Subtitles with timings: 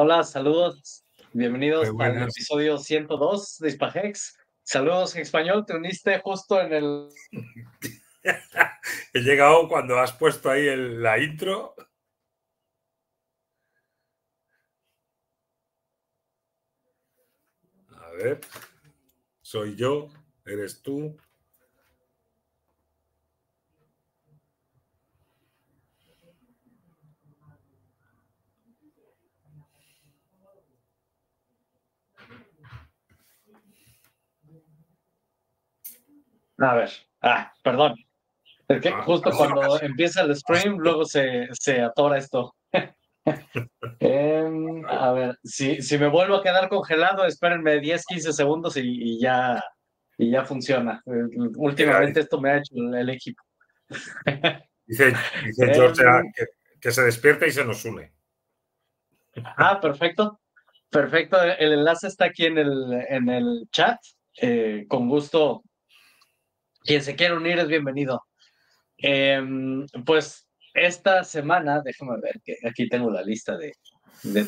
[0.00, 1.04] Hola, saludos.
[1.32, 4.38] Bienvenidos al episodio 102 de Hispagex.
[4.62, 7.08] Saludos en español, te uniste justo en el...
[9.12, 11.74] He llegado cuando has puesto ahí la intro.
[17.90, 18.40] A ver,
[19.42, 20.10] soy yo,
[20.46, 21.16] eres tú.
[36.58, 36.90] A ver,
[37.22, 37.94] ah, perdón.
[38.68, 42.54] Es que ah, justo cuando empieza el stream, luego se, se atora esto.
[44.00, 49.20] Em, a ver, si, si me vuelvo a quedar congelado, espérenme 10, 15 segundos y,
[49.20, 49.62] ya,
[50.16, 51.02] y ya funciona.
[51.56, 53.42] Últimamente esto me ha hecho el, equipo.
[54.86, 55.12] Dice,
[55.44, 56.32] dice George em,
[56.80, 58.10] que, se despierta y se nos une.
[59.44, 60.40] Ah, perfecto.
[60.88, 61.42] Perfecto.
[61.42, 63.98] El enlace está aquí en el, en el chat.
[64.40, 65.62] Eh, con gusto
[66.88, 68.24] quien se quiera unir es bienvenido.
[68.96, 73.74] Em, pues esta semana, déjame ver que aquí tengo la lista de,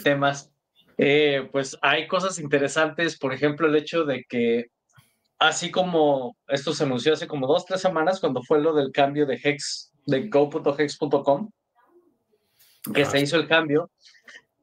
[0.02, 0.50] temas.
[0.96, 4.68] Eh, pues hay cosas interesantes, por ejemplo, el hecho de que,
[5.38, 9.26] así como esto se anunció hace como dos, tres semanas, cuando fue lo del cambio
[9.26, 11.50] de Hex, de go.hex.com,
[12.94, 13.90] que se hizo el cambio,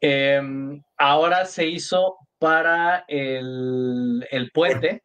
[0.01, 5.03] em, ahora se hizo para el, el puente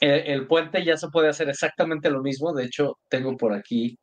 [0.00, 2.52] el, puente ya se puede hacer exactamente lo mismo.
[2.52, 3.98] De hecho, tengo por aquí,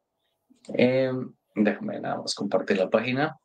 [0.76, 3.36] em, déjame nada compartir la página.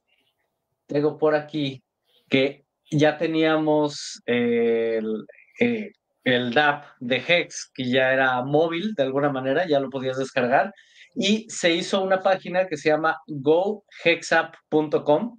[0.87, 1.83] Tengo por aquí
[2.29, 5.25] que ya teníamos el,
[5.61, 5.93] eh,
[6.25, 10.73] el DAP de Hex, que ya era móvil de alguna manera, ya lo podías descargar.
[11.15, 15.39] Y se hizo una página que se llama gohexapp.com.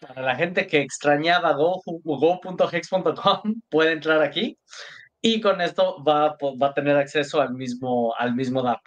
[0.00, 4.56] Para la gente que extrañaba go.hex.com, puede entrar aquí
[5.22, 8.80] y con esto va, va a tener acceso al mismo, al mismo DAP.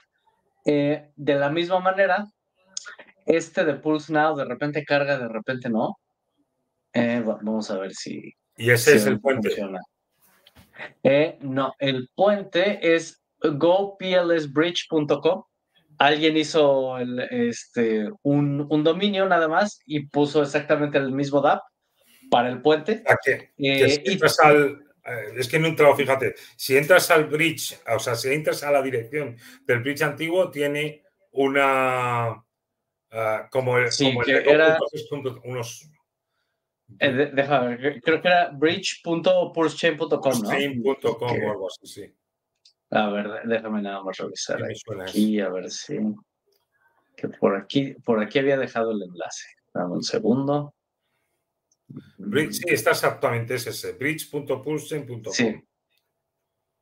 [0.66, 2.28] Eh, de la misma manera,
[3.26, 5.98] este de Pulse Now de repente carga, de repente no.
[6.94, 8.34] Eh, vamos a ver si.
[8.56, 9.50] ¿Y ese es el puente?
[11.04, 15.44] Eh, no, el puente es goplsbridge.com.
[16.00, 21.62] Alguien hizo el, este, un, un, dominio nada más y puso exactamente el mismo DAP
[22.32, 23.04] para el puente.
[23.08, 23.52] ¿A qué?
[23.58, 23.80] y,
[24.44, 28.32] al, eh, es que no he entrado, fíjate, si entras al bridge, o sea, si
[28.32, 32.44] entras a la dirección del bridge antiguo, tiene una.
[33.12, 34.80] Ah, como el, sí, que era,
[35.44, 35.90] unos.
[37.00, 40.22] Eh, déjame, creo que era bridge.pulsechain.com.
[40.22, 42.16] Pulsechain.com o algo así, sí.
[42.92, 44.64] A ver, déjame nada más revisar
[45.02, 45.98] aquí, a ver si.
[47.16, 49.48] Que por aquí, por aquí había dejado el enlace.
[49.74, 50.74] Dame un segundo
[52.52, 55.34] sí, está exactamente, es ese, bridge.pulsen.com.
[55.34, 55.56] Sí.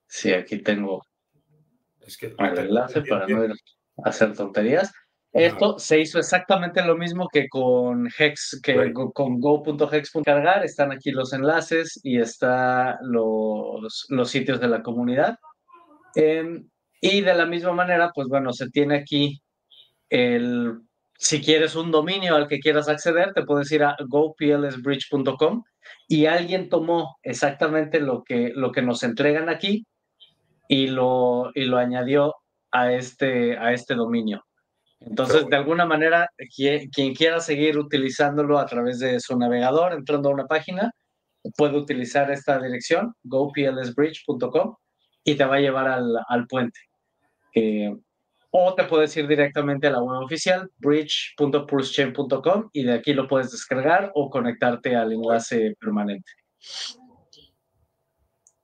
[0.08, 1.02] sí, aquí tengo
[2.20, 3.54] el enlace para no
[4.04, 4.92] hacer tonterías.
[5.34, 10.66] Esto se hizo exactamente lo mismo que con Hex, que con go.hex.cargar.
[10.66, 15.38] Están aquí los enlaces y están los, los sitios de la comunidad.
[16.16, 16.68] Em,
[17.00, 19.42] y de la misma manera, pues bueno, se tiene aquí
[20.10, 20.82] el
[21.22, 25.64] si quieres un dominio al que quieras acceder, te puedes ir a goplsbridge.com
[26.08, 29.86] y alguien tomó exactamente lo que, lo que nos entregan aquí
[30.68, 32.34] y lo, y lo añadió
[32.72, 34.44] a este, a este dominio.
[35.00, 40.34] Entonces, de alguna manera, quien, quiera seguir utilizándolo a través de su navegador, entrando a
[40.34, 40.92] una página,
[41.56, 44.76] puede utilizar esta dirección, goplsbridge.com,
[45.24, 46.80] y te va a llevar al, al puente.
[48.52, 53.52] O te puedes ir directamente a la web oficial, bridge.pulsechain.com, y de aquí lo puedes
[53.52, 56.32] descargar o conectarte al enlace permanente.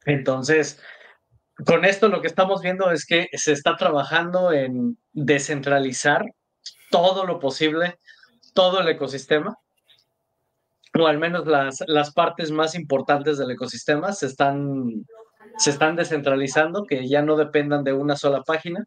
[0.05, 0.81] Entonces,
[1.65, 6.25] con esto lo que estamos viendo es que se está trabajando en descentralizar
[6.91, 7.97] todo lo posible,
[8.53, 9.57] todo el ecosistema,
[10.99, 15.05] o al menos las, las partes más importantes del ecosistema se están,
[15.57, 18.85] se están descentralizando, que ya no dependan de una sola página,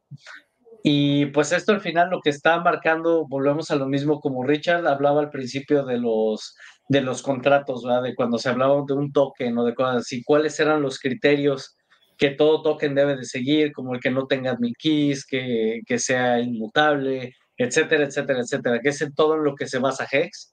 [0.82, 4.86] y pues esto al final lo que está marcando, volvemos a lo mismo como Richard
[4.86, 6.54] hablaba al principio de los,
[6.88, 8.02] de los contratos, ¿verdad?
[8.02, 11.76] de cuando se hablaba de un token o de cosas así, cuáles eran los criterios
[12.16, 15.98] que todo token debe de seguir, como el que no tenga admin keys, que, que
[15.98, 20.52] sea inmutable, etcétera, etcétera, etcétera, que es en todo en lo que se basa Hex.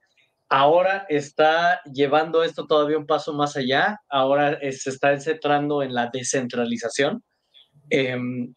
[0.50, 6.10] Ahora está llevando esto todavía un paso más allá, ahora se está centrando en la
[6.12, 7.22] descentralización.
[7.90, 8.54] Em,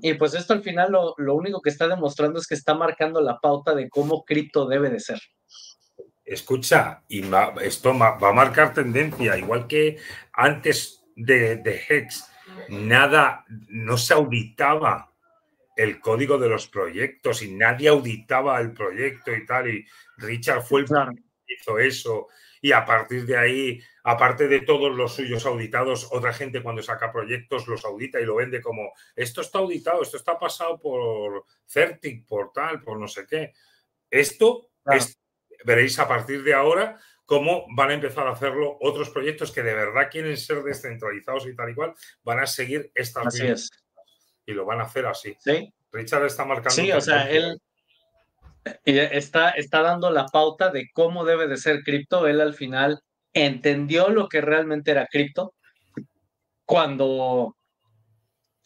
[0.00, 3.38] y pues esto al final lo, único que está demostrando es que está marcando la
[3.38, 5.20] pauta de cómo cripto debe de ser.
[6.24, 7.22] Escucha, y
[7.62, 9.98] esto va a marcar tendencia, igual que
[10.32, 12.30] antes de, de Hex,
[12.68, 15.12] nada, no se auditaba
[15.76, 19.68] el código de los proyectos y nadie auditaba el proyecto y tal.
[19.68, 19.86] Y
[20.18, 22.28] Richard fue el que hizo eso.
[22.60, 27.12] Y a partir de ahí, aparte de todos los suyos auditados, otra gente cuando saca
[27.12, 32.26] proyectos los audita y lo vende como esto está auditado, esto está pasado por Certic,
[32.26, 33.52] por tal, por no sé qué.
[34.10, 34.70] Esto
[35.64, 39.74] veréis a partir de ahora cómo van a empezar a hacerlo otros proyectos que de
[39.74, 41.94] verdad quieren ser descentralizados y tal y cual,
[42.24, 43.72] van a seguir estas así
[44.44, 45.36] y lo van a hacer así.
[45.38, 45.72] Sí.
[45.92, 46.74] Richard está marcando.
[46.74, 47.60] Sí, o sea, él
[48.84, 52.26] está, está dando la pauta de cómo debe de ser cripto.
[52.26, 53.02] Él al final
[53.34, 55.54] entendió lo que realmente era cripto
[56.64, 57.56] cuando,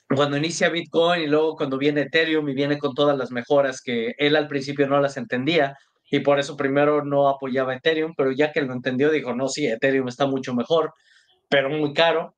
[0.09, 4.15] cuando inicia Bitcoin y luego cuando viene Ethereum y viene con todas las mejoras que
[4.19, 5.77] él al principio no las entendía
[6.11, 9.67] y por eso primero no apoyaba Ethereum, pero ya que lo entendió dijo, no, sí,
[9.67, 10.93] Ethereum está mucho mejor,
[11.49, 12.35] pero muy caro.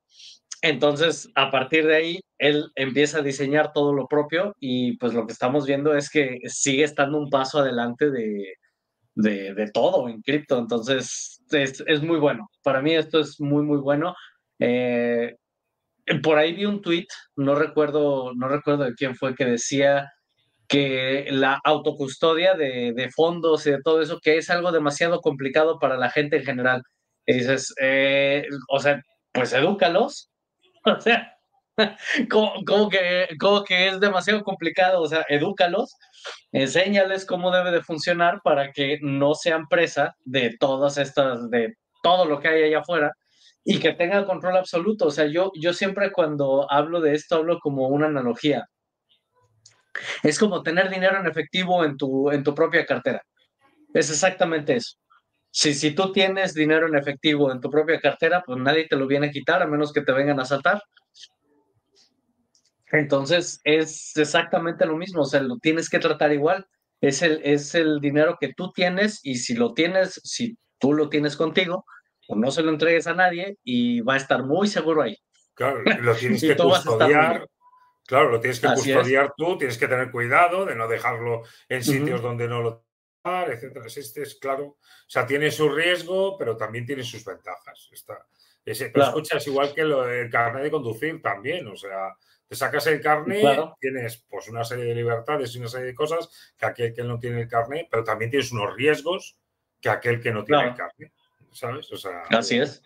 [0.63, 5.27] Entonces, a partir de ahí, él empieza a diseñar todo lo propio y pues lo
[5.27, 8.55] que estamos viendo es que sigue estando un paso adelante de,
[9.23, 10.59] de, todo en cripto.
[10.59, 12.51] Entonces, es, muy bueno.
[12.63, 14.15] Para mí esto es muy, muy bueno.
[14.59, 15.37] Eh,
[16.23, 17.07] por ahí vi un tweet,
[17.37, 20.11] no recuerdo, no recuerdo de quién fue, que decía
[20.69, 25.79] que la autocustodia de, de fondos y de todo eso, que es algo demasiado complicado
[25.79, 26.83] para la gente en general.
[27.27, 30.31] Y dices, eh, o sea, pues edúcalos,
[30.97, 31.38] O sea,
[32.31, 35.95] como, que, como que es demasiado complicado, o sea, edúcalos,
[36.53, 42.25] enséñales cómo debe de funcionar para que no sean presa de todas estas, de todo
[42.25, 43.13] lo que hay allá afuera
[43.65, 45.07] y que tengan control absoluto.
[45.07, 48.67] O sea, yo, yo siempre cuando hablo de esto hablo como una analogía.
[50.23, 53.23] Es como tener dinero en efectivo en tu, en tu propia cartera.
[53.95, 54.97] Es exactamente eso.
[55.51, 59.07] Si, si tú tienes dinero en efectivo en tu propia cartera, pues nadie te lo
[59.07, 60.83] viene a quitar a menos que te vengan a asaltar.
[62.93, 66.67] Entonces es exactamente lo mismo, o sea, lo tienes que tratar igual.
[67.01, 71.09] Es el, es el dinero que tú tienes y si lo tienes, si tú lo
[71.09, 71.85] tienes contigo,
[72.27, 75.17] pues no se lo entregues a nadie y va a estar muy seguro ahí.
[75.55, 77.47] Claro, lo tienes que custodiar.
[78.07, 82.23] Claro, lo tienes que custodiar tú, tienes que tener cuidado de no dejarlo en sitios
[82.23, 82.89] donde no lo
[83.25, 83.87] etcétera.
[83.87, 87.89] Este es claro, o sea, tiene su riesgo, pero también tiene sus ventajas.
[87.93, 88.27] Está,
[88.65, 92.15] ese, pero escuchas igual que el carnet de conducir también, o sea,
[92.49, 93.45] te sacas el carnet,
[93.79, 97.19] tienes pues una serie de libertades y una serie de cosas que aquel que no
[97.19, 99.37] tiene el carnet, pero también tienes unos riesgos
[99.81, 101.13] que aquel que no tiene el carnet,
[101.53, 101.93] ¿sabes?
[101.93, 102.83] O sea, así es.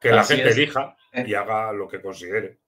[0.00, 1.24] Que la gente elija eh.
[1.26, 2.58] y haga lo que considere.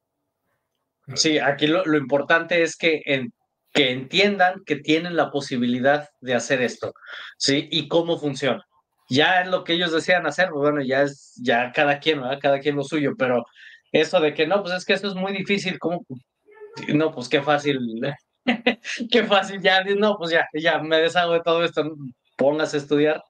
[1.15, 3.33] Sí, aquí lo, lo importante es que en,
[3.73, 6.95] que entiendan que tienen la posibilidad de hacer esto,
[7.37, 7.69] ¿sí?
[7.71, 8.67] Y cómo funciona.
[9.09, 12.39] Ya es lo que ellos desean hacer, pues bueno, ya es, ya cada quien, ¿verdad?
[12.41, 13.45] Cada quien lo suyo, pero
[13.93, 16.05] eso de que no, pues es que esto es muy difícil, ¿cómo?
[16.95, 17.79] No, pues qué fácil,
[19.11, 21.97] qué fácil, ya, no, pues ya, ya me deshago de todo esto,
[22.37, 23.23] póngase a estudiar,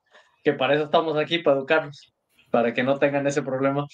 [0.45, 2.12] que para eso estamos aquí, para educarlos,
[2.50, 3.87] para que no tengan ese problema.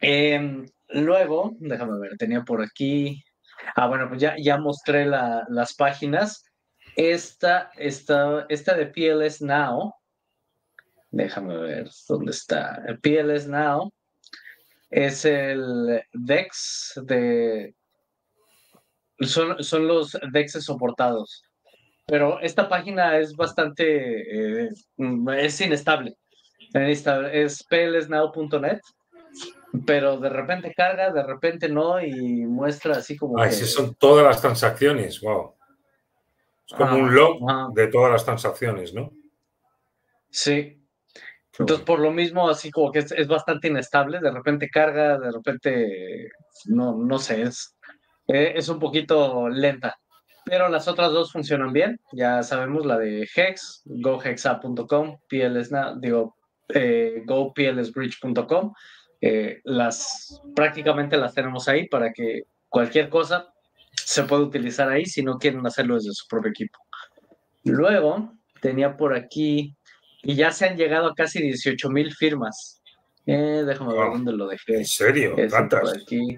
[0.00, 3.24] Em, luego, déjame ver, tenía por aquí,
[3.74, 6.44] Ah, bueno, pues ya, ya mostré las páginas.
[6.96, 9.94] Esta, esta, esta de PLS Now,
[11.10, 12.82] déjame ver dónde está.
[13.02, 13.92] PLS Now
[14.94, 17.74] es el DEX de.
[19.20, 21.42] Son, son los DEXs soportados.
[22.06, 24.64] Pero esta página es bastante.
[24.66, 24.70] Eh,
[25.36, 26.16] es inestable.
[26.72, 28.80] Es plsnow.net
[29.86, 33.38] pero de repente carga, de repente no, y muestra así como.
[33.38, 35.54] Ah, son todas las transacciones, wow.
[36.66, 39.10] Es como un log de todas las transacciones, ¿no?
[40.30, 40.80] Sí.
[41.58, 46.30] Entonces, por lo mismo, así como que es, bastante inestable, de repente carga, de repente,
[46.66, 47.76] no, no sé, es,
[48.26, 49.96] eh, es un poquito lenta.
[50.44, 55.70] Pero las otras dos funcionan bien, ya sabemos, la de Hex, gohexa.com, PLS,
[56.00, 56.36] digo,
[56.68, 58.72] eh, goplsbridge.com
[59.26, 63.48] eh, las prácticamente las tenemos ahí para que cualquier cosa
[63.92, 66.78] se pueda utilizar ahí si no quieren hacerlo desde su propio equipo.
[67.64, 69.74] Luego tenía por aquí
[70.24, 72.80] y ya se han llegado a casi 18 mil firmas.
[73.26, 74.78] Eh, déjame ver dónde lo dejé.
[74.78, 75.36] ¿En serio?
[75.36, 76.36] aquí.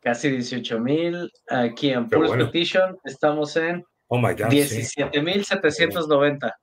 [0.00, 1.30] Casi 18 mil.
[1.48, 6.56] Aquí en Pulse Petition estamos en oh 17 mil 790.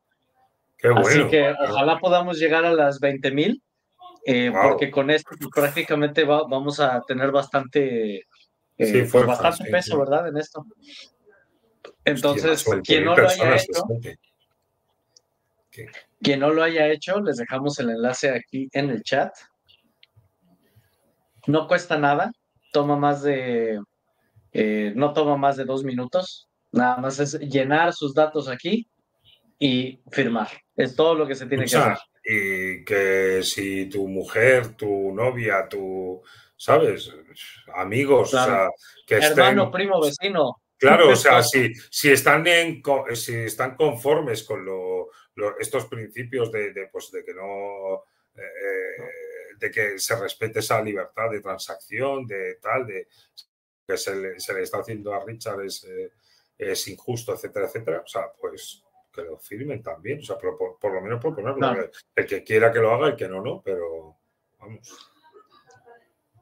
[0.96, 3.62] Así que ojalá podamos llegar a las 20 mil
[4.28, 8.26] eh, porque con esto pues, prácticamente vamos a tener bastante,
[8.78, 10.28] eh, pues, bastante peso, ¿verdad?
[10.28, 10.66] En esto.
[12.04, 13.84] Entonces, quien no lo haya hecho,
[16.22, 19.34] Quien no lo haya hecho, les dejamos el enlace aquí en el chat.
[21.48, 22.32] No cuesta nada,
[22.72, 23.80] toma más de,
[24.52, 26.48] eh, no toma más de dos minutos.
[26.72, 28.88] Nada más es llenar sus datos aquí
[29.60, 30.50] y firmar.
[30.76, 31.98] Es todo lo que se tiene que hacer.
[32.24, 36.22] Y que si tu mujer, tu novia, tu,
[36.58, 37.14] ¿sabes?
[37.76, 38.70] Amigos, o sea,
[39.06, 40.62] que Hermano, primo, vecino.
[40.78, 42.82] Claro, o sea, si, si, están en,
[43.14, 44.66] si están conformes con
[45.60, 48.04] estos principios de, pues, de que no.
[48.36, 49.26] Eh,
[49.58, 53.08] de que se respete esa libertad de transacción, de tal, de
[53.88, 56.12] que se le, se le está haciendo a Richard es, eh,
[56.58, 58.02] es injusto, etcétera, etcétera.
[58.04, 61.90] O sea, pues que lo firmen también, o sea, por, por, lo menos proponerlo.
[62.16, 64.18] El que quiera que lo haga, el que no, no, pero
[64.60, 65.12] vamos.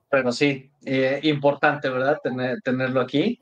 [0.10, 2.20] Bueno, sí, eh, importante, ¿verdad?
[2.24, 3.40] Tener, tenerlo aquí.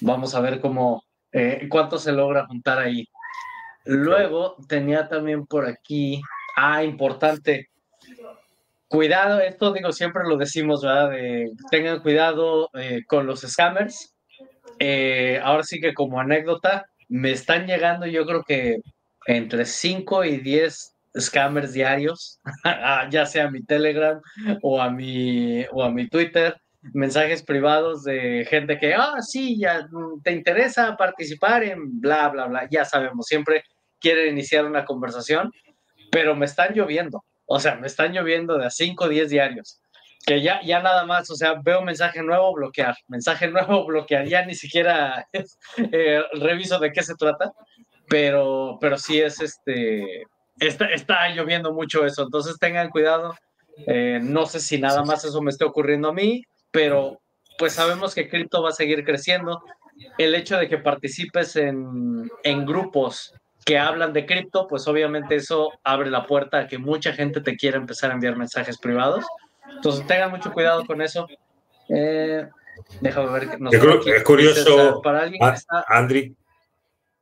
[0.00, 3.08] Vamos a ver cómo, eh, cuánto se logra juntar ahí.
[3.84, 6.20] Luego tenía también por aquí,
[6.56, 7.68] ah, importante,
[8.88, 11.10] cuidado, esto digo, siempre lo decimos, ¿verdad?
[11.70, 14.14] tengan cuidado eh, con los scammers.
[15.42, 18.78] ahora sí que como anécdota, me están llegando yo creo que
[19.26, 22.40] entre 5 y 10 scammers diarios,
[23.10, 24.20] ya sea a mi Telegram
[24.62, 26.56] o a mi, o a mi Twitter,
[26.92, 29.86] mensajes privados de gente que, ah, sí, ya
[30.22, 33.64] te interesa participar en bla, bla, bla, ya sabemos, siempre
[34.04, 35.50] quieren iniciar una conversación,
[36.10, 39.80] pero me están lloviendo, o sea, me están lloviendo de a 5 o 10 diarios.
[40.26, 44.44] Que ya, ya nada más, o sea, veo mensaje nuevo, bloquear, mensaje nuevo, bloquear, ya
[44.44, 45.26] ni siquiera
[45.92, 47.54] eh, reviso de qué se trata,
[48.06, 50.24] pero, pero sí es este,
[50.60, 53.34] está, está lloviendo mucho eso, entonces tengan cuidado,
[53.86, 57.22] eh, no sé si nada más eso me esté ocurriendo a mí, pero
[57.56, 59.62] pues sabemos que cripto va a seguir creciendo,
[60.18, 63.32] el hecho de que participes en, en grupos
[63.64, 67.56] que hablan de cripto, pues obviamente eso abre la puerta a que mucha gente te
[67.56, 69.24] quiera empezar a enviar mensajes privados.
[69.74, 71.26] Entonces tengan mucho cuidado con eso.
[71.88, 72.46] Eh,
[73.00, 73.60] déjame ver.
[73.60, 75.84] Nos es curioso, para alguien que está...
[75.88, 76.36] Andri,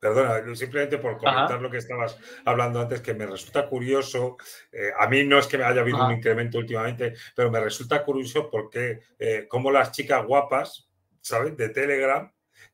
[0.00, 4.37] perdona, simplemente por comentar lo que estabas hablando antes, que me resulta curioso,
[4.72, 8.50] eh, a mí no es que haya habido un incremento últimamente, pero me resulta curioso
[8.50, 11.56] porque eh, como las chicas guapas, ¿sabes?
[11.56, 12.32] De Telegram,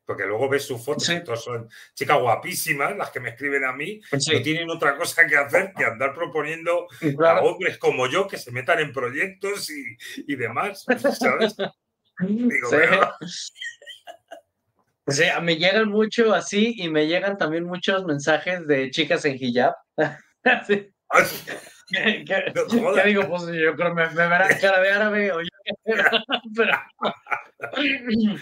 [0.09, 3.73] porque luego ves sus fotos y todas son chicas guapísimas, las que me escriben a
[3.73, 6.87] mí, no tienen otra cosa que hacer que andar proponiendo
[7.23, 10.83] a hombres como yo que se metan en proyectos y, demás,
[11.15, 11.55] ¿sabes?
[12.21, 12.69] Digo,
[15.05, 19.37] O sea, me llegan mucho así y me llegan también muchos mensajes de chicas en
[19.39, 19.75] hijab.
[21.87, 22.25] ¿Qué,
[23.05, 23.27] digo?
[23.27, 25.49] Pues yo creo que me, me verán cara de árabe o yo,
[26.55, 26.73] pero,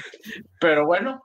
[0.61, 1.21] pero bueno,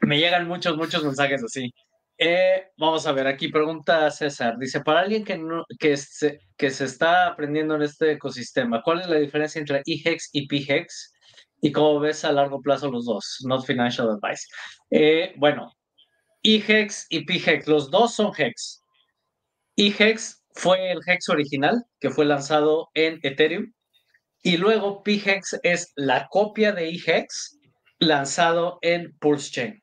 [0.00, 1.72] me llegan muchos, muchos mensajes así.
[2.20, 4.58] Eh, vamos a ver, aquí pregunta César.
[4.58, 9.00] Dice, para alguien que, no, que, se, que se está aprendiendo en este ecosistema, ¿cuál
[9.00, 11.12] es la diferencia entre eHex y PHEX?
[11.60, 13.38] ¿Y cómo ves a largo plazo los dos?
[13.44, 14.46] Not financial advice.
[14.90, 15.72] Eh, bueno,
[16.42, 18.82] eHex y PHEX, los dos son HEX.
[19.76, 23.72] eHex fue el HEX original que fue lanzado en Ethereum
[24.42, 27.57] y luego PHEX es la copia de eHex
[27.98, 29.82] lanzado en Pulse Chain.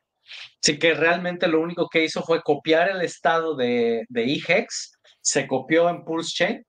[0.62, 5.46] Así que realmente lo único que hizo fue copiar el estado de, de eHex, se
[5.46, 6.66] copió en Pulse Chain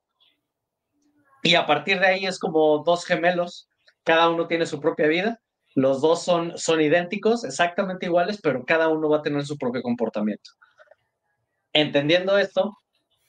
[1.43, 3.69] y a partir de ahí es como dos gemelos,
[4.03, 5.39] cada uno tiene su propia vida,
[5.75, 9.81] los dos son, son idénticos, exactamente iguales, pero cada uno va a tener su propio
[9.81, 10.51] comportamiento.
[11.71, 12.75] Entendiendo esto,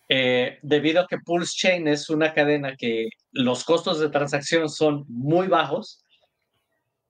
[0.08, 5.04] eh, debido a que Pulse Chain es una cadena que los costos de transacción son
[5.08, 6.02] muy bajos,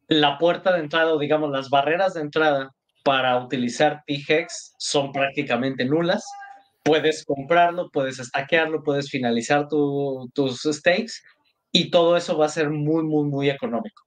[0.09, 2.71] la puerta de entrada o digamos las barreras de entrada
[3.05, 6.25] para utilizar PHEX son prácticamente nulas.
[6.83, 11.15] Puedes comprarlo, puedes stackearlo, puedes finalizar tus stakes
[11.71, 14.03] y todo eso va a ser muy, muy, muy económico.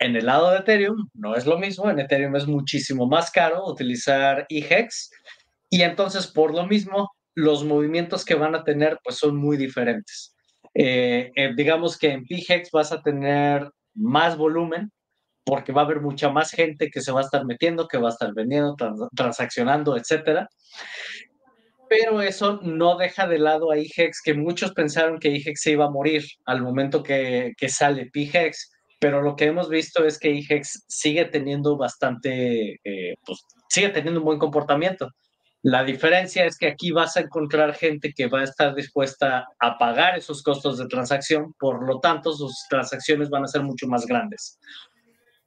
[0.00, 3.66] En el lado de Ethereum no es lo mismo, en Ethereum es muchísimo más caro
[3.66, 5.10] utilizar EHEX
[5.70, 10.34] y entonces por lo mismo los movimientos que van a tener pues son muy diferentes.
[10.74, 14.92] Eh, eh, digamos que en PHEX vas a tener más volumen,
[15.48, 18.08] porque va a haber mucha más gente que se va a estar metiendo, que va
[18.08, 18.76] a estar vendiendo,
[19.16, 20.46] transaccionando, etcétera.
[21.88, 25.86] Pero eso no deja de lado a IGEX, que muchos pensaron que IGEX se iba
[25.86, 30.28] a morir al momento que, que sale PIGEX, pero lo que hemos visto es que
[30.28, 33.40] IGEX sigue teniendo bastante, eh, pues
[33.70, 35.08] sigue teniendo un buen comportamiento.
[35.62, 39.78] La diferencia es que aquí vas a encontrar gente que va a estar dispuesta a
[39.78, 44.04] pagar esos costos de transacción, por lo tanto sus transacciones van a ser mucho más
[44.04, 44.58] grandes.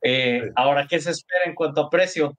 [0.01, 2.37] Eh, ahora, ¿qué se espera en cuanto a precio?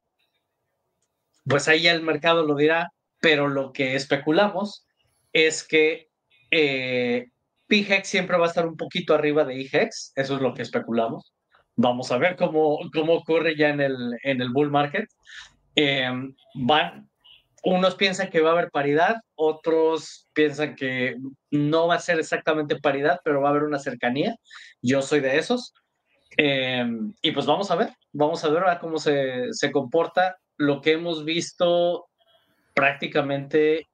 [1.44, 2.92] Pues ahí el mercado lo dirá.
[3.20, 4.84] pero lo que especulamos
[5.32, 6.08] es que
[6.50, 7.28] eh,
[7.68, 11.32] PHEX siempre va a estar un poquito arriba de IHEX, eso es lo que especulamos.
[11.76, 15.08] Vamos a ver cómo, cómo ocurre ya en el, en el bull market.
[15.74, 17.08] Em, van,
[17.62, 21.16] unos piensan que va a haber paridad, otros piensan que
[21.50, 24.36] no va a ser exactamente paridad, pero va a haber una cercanía.
[24.82, 25.72] Yo soy de esos.
[26.36, 30.36] Em, y pues vamos a ver, vamos a ver cómo se, se comporta.
[30.56, 32.06] Lo que hemos visto
[32.74, 33.88] prácticamente,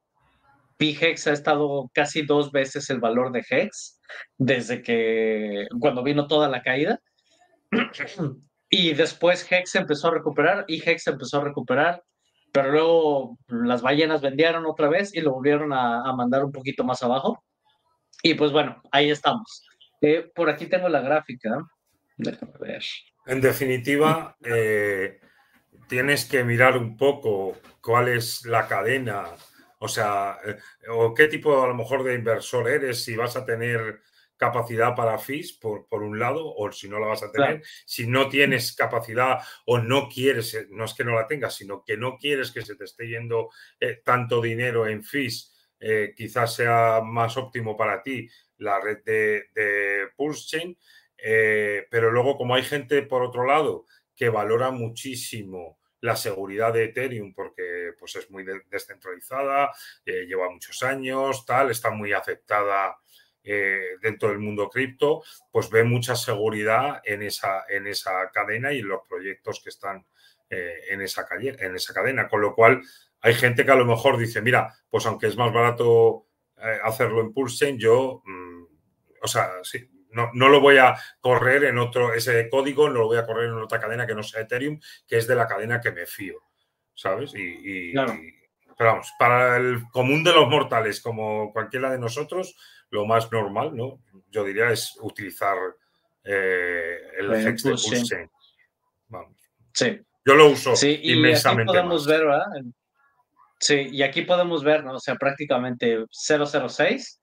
[0.78, 4.00] PHEX ha estado casi dos veces el valor de HEX
[4.36, 7.00] desde que, cuando vino toda la caída.
[8.70, 12.02] Y después Hex empezó a recuperar y Hex empezó a recuperar,
[12.52, 17.02] pero luego las ballenas vendieron otra vez y lo volvieron a, mandar un poquito más
[17.02, 17.42] abajo.
[18.22, 19.64] Y pues bueno, ahí estamos.
[20.02, 21.56] Eh, por aquí tengo la gráfica.
[22.18, 22.84] Déjame ver.
[23.26, 25.20] En definitiva, eh,
[25.88, 29.24] tienes que mirar un poco cuál es la cadena,
[29.78, 30.58] o sea, eh,
[30.90, 34.00] o qué tipo a lo mejor de inversor eres, si vas a tener
[34.38, 37.62] capacidad para FIS, por, por, un lado, o si no la vas a tener.
[37.84, 41.84] Si no tienes capacidad o no quieres, eh, no es que no la tengas, sino
[41.84, 43.50] que no quieres que se te esté yendo
[43.80, 48.28] eh, tanto dinero en FIS, eh, quizás sea más óptimo para ti
[48.58, 50.78] la red de, de Pulse Chain.
[51.18, 57.34] Pero luego, como hay gente por otro lado que valora muchísimo la seguridad de Ethereum
[57.34, 59.72] porque pues, es muy descentralizada,
[60.04, 62.96] lleva muchos años, tal, está muy aceptada
[63.50, 68.80] eh, dentro del mundo cripto, pues ve mucha seguridad en esa, en esa cadena y
[68.80, 70.04] en los proyectos que están
[70.50, 72.28] eh, en, esa calle, en esa cadena.
[72.28, 72.82] Con lo cual,
[73.22, 76.26] hay gente que a lo mejor dice, mira, pues aunque es más barato
[76.58, 78.64] eh, hacerlo en Pulse yo, mm,
[79.22, 79.50] o sea,
[80.10, 83.46] no, no, lo voy a correr en otro, ese código no lo voy a correr
[83.46, 86.42] en otra cadena que no sea Ethereum, que es de la cadena que me fío,
[86.94, 87.32] ¿sabes?
[87.34, 87.92] y,
[88.78, 92.56] pero vamos, para el común de los mortales, como cualquiera de nosotros,
[92.90, 94.00] lo más normal, ¿no?
[94.30, 95.56] Yo diría es utilizar
[96.22, 98.30] eh, el Hex de Pulse
[99.08, 99.36] Vamos.
[99.74, 100.00] Sí.
[100.24, 101.72] Yo lo uso sí, y inmensamente.
[101.72, 102.46] Aquí podemos ver, ¿verdad?
[103.58, 104.94] Sí, y aquí podemos ver, ¿no?
[104.94, 107.20] O sea, prácticamente 006.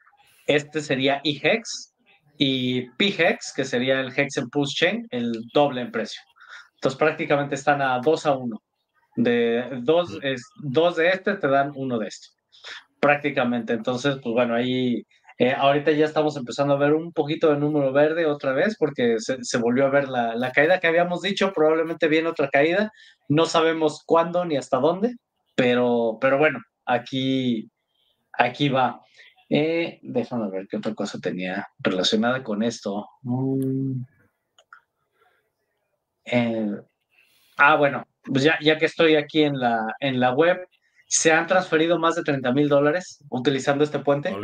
[0.47, 1.94] Este sería eHex
[2.37, 6.21] y PHEX, que sería el Hex en Pulse Chain, el doble en precio.
[6.75, 8.61] Entonces prácticamente están a 2 a 1.
[9.17, 12.27] De dos, es, dos de este te dan uno de este.
[12.99, 13.73] Prácticamente.
[13.73, 15.03] Entonces, pues bueno, ahí
[15.37, 19.17] eh, ahorita ya estamos empezando a ver un poquito de número verde otra vez porque
[19.19, 22.89] se, volvió a ver la, caída que habíamos dicho, probablemente viene otra caída,
[23.27, 25.15] no sabemos cuándo ni hasta dónde,
[25.55, 27.69] pero, pero bueno, aquí,
[28.33, 29.01] aquí va.
[29.49, 33.07] Eh, déjame ver qué otra cosa tenía relacionada con esto.
[33.21, 34.01] Mm.
[36.25, 36.71] Eh,
[37.57, 40.67] ah, bueno, pues ya, ya que estoy aquí en la, en la web,
[41.07, 44.35] se han transferido más de 30 mil dólares utilizando este puente.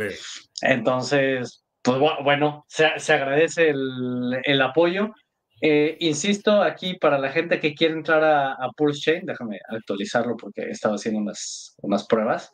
[0.62, 5.12] Entonces, pues bueno, se, agradece el, apoyo.
[5.60, 10.70] Eh, insisto, aquí para la gente que quiere entrar a, Pulse Chain, déjame actualizarlo porque
[10.70, 12.52] estaba haciendo unas, unas pruebas.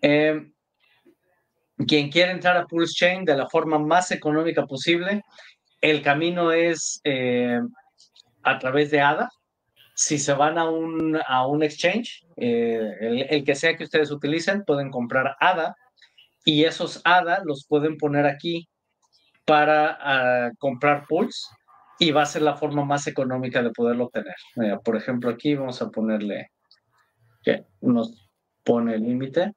[0.00, 0.50] Eh,
[1.86, 5.22] quien quiere entrar a Pulse Chain de la forma más económica posible,
[5.80, 7.60] el camino es eh,
[8.42, 9.28] a través de ADA,
[9.94, 14.64] si se van a un, a un exchange, eh, el, que sea que ustedes utilicen,
[14.64, 15.76] pueden comprar ADA
[16.44, 18.68] y esos ADA los pueden poner aquí
[19.44, 21.48] para ah, comprar pools
[21.98, 24.34] y va a ser la forma más económica de poderlo obtener.
[24.84, 26.50] por ejemplo, aquí vamos a ponerle
[27.42, 28.28] que nos
[28.64, 29.52] pone el límite.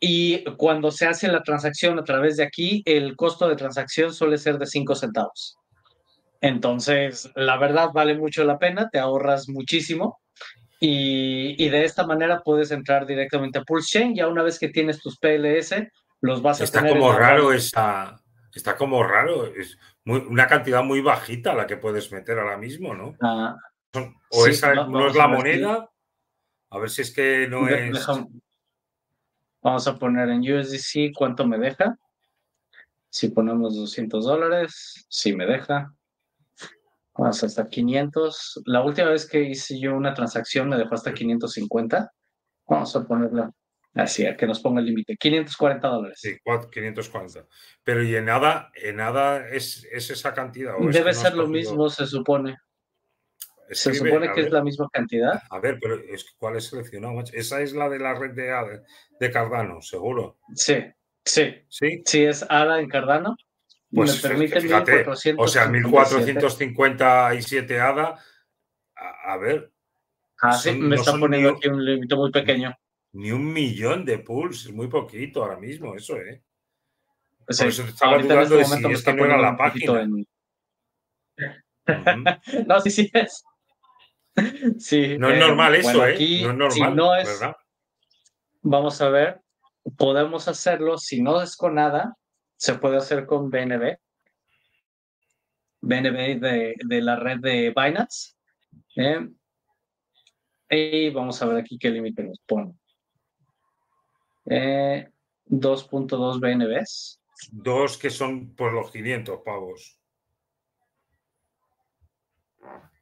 [0.00, 4.38] Y cuando se hace la transacción a través de aquí, el costo de transacción suele
[4.38, 5.58] ser de 5 centavos.
[6.40, 10.18] Entonces, la verdad vale mucho la pena, te ahorras muchísimo
[10.80, 14.14] y, de esta manera puedes entrar directamente a Pulse Chain.
[14.14, 15.74] Ya una vez que tienes tus PLS,
[16.22, 18.18] los vas a está Como raro esa,
[18.54, 23.14] está como raro, es una cantidad muy bajita la que puedes meter ahora mismo, ¿no?
[23.20, 23.54] Ah,
[24.30, 25.90] o esa no, es la moneda.
[26.70, 28.06] A ver si es que no es.
[29.62, 31.96] Vamos a poner en USDC cuánto me deja.
[33.08, 35.92] Si ponemos 200 dólares, sí me deja
[37.26, 38.62] hasta 500.
[38.66, 42.10] La última vez que hice yo una transacción me dejó hasta 550.
[42.66, 43.50] Vamos a ponerla
[43.94, 45.16] así, a que nos ponga el límite.
[45.16, 46.18] 540 dólares.
[46.20, 47.46] Sí, 540.
[47.82, 50.74] Pero y en nada, en nada es, esa cantidad.
[50.78, 52.56] Debe ser lo mismo, se supone.
[53.70, 55.42] Se supone que es la misma cantidad.
[55.50, 57.22] A ver, pero es, ¿cuál es seleccionado?
[57.32, 58.82] Esa es la de la red de,
[59.18, 60.38] de Cardano, seguro.
[60.54, 60.76] Sí,
[61.24, 61.54] sí.
[61.68, 63.36] Sí, sí es ADA en Cardano.
[63.92, 65.04] Pues me permite fíjate,
[65.36, 68.18] o sea, 1457 ADA,
[68.94, 69.72] a, ver.
[70.40, 72.76] Ah, sí, me está poniendo aquí un límite muy pequeño.
[73.12, 76.40] Ni un millón de pools, es muy poquito ahora mismo, eso, ¿eh?
[77.44, 80.06] Por eso estaba dudando este de si es que no era la página.
[82.66, 83.42] no, sí, sí es.
[84.78, 86.14] Sí, no es eh, normal eso, ¿eh?
[86.14, 87.56] Aquí, no es normal, si no es, ¿verdad?
[88.62, 89.40] Vamos a ver,
[89.96, 92.16] podemos hacerlo, si no es con nada,
[92.56, 93.96] se puede hacer con BNB.
[95.82, 98.34] BNB de, de la red de Binance.
[98.96, 99.28] ¿eh?
[100.68, 102.74] Y vamos a ver aquí qué límite nos pone.
[104.44, 107.20] 2.2 eh, BNBs.
[107.50, 109.99] Dos que son por los 500 pavos.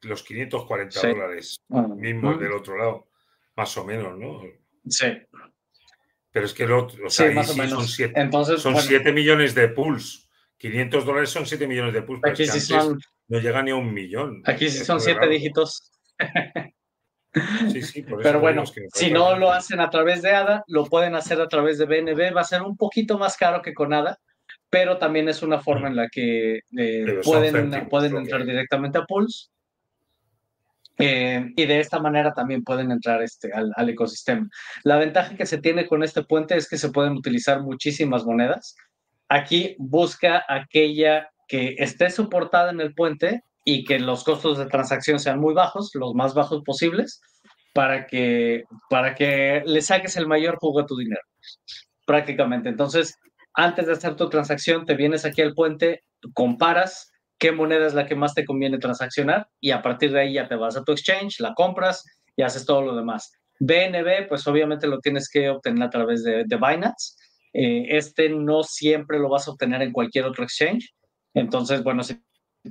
[0.01, 2.39] Los 540 dólares ah, mismos mm.
[2.39, 3.07] del otro lado,
[3.55, 4.41] más o menos, ¿no?
[4.87, 5.07] Sí.
[6.31, 9.69] Pero es que el otro, o sea, sí, son 7 Entonces, son siete millones de
[9.69, 10.29] pools.
[10.57, 12.21] 500 dólares son 7 millones de pools.
[12.23, 14.41] Aquí sí son, no llega ni a un millón.
[14.45, 15.91] Aquí sí son 7 dígitos.
[17.71, 21.39] Sí, sí, Pero bueno, si no lo hacen a través de ADA, lo pueden hacer
[21.41, 22.35] a través de BNB.
[22.35, 24.19] Va a ser un poquito más caro que con ADA,
[24.69, 29.49] pero también es una forma en la que eh, pueden, pueden entrar directamente a Pulse.
[30.99, 34.49] Eh, y de esta manera también pueden entrar este, al, al, ecosistema.
[34.83, 38.75] La ventaja que se tiene con este puente es que se pueden utilizar muchísimas monedas.
[39.29, 45.19] Aquí busca aquella que esté soportada en el puente y que los costos de transacción
[45.19, 47.21] sean muy bajos, los más bajos posibles,
[47.73, 51.21] para que, para que le saques el mayor jugo a tu dinero,
[52.05, 52.67] prácticamente.
[52.67, 53.15] Entonces,
[53.53, 57.08] antes de hacer tu transacción, te vienes aquí al puente, comparas
[57.39, 60.47] qué moneda es la que más te conviene transaccionar y a partir de ahí ya
[60.47, 63.31] te vas a tu exchange, la compras y haces todo lo demás.
[63.59, 67.15] BNB, pues obviamente lo tienes que obtener a través de, de Binance.
[67.53, 70.93] Eh, este no siempre lo vas a obtener en cualquier otro exchange.
[71.33, 72.21] Entonces, bueno, si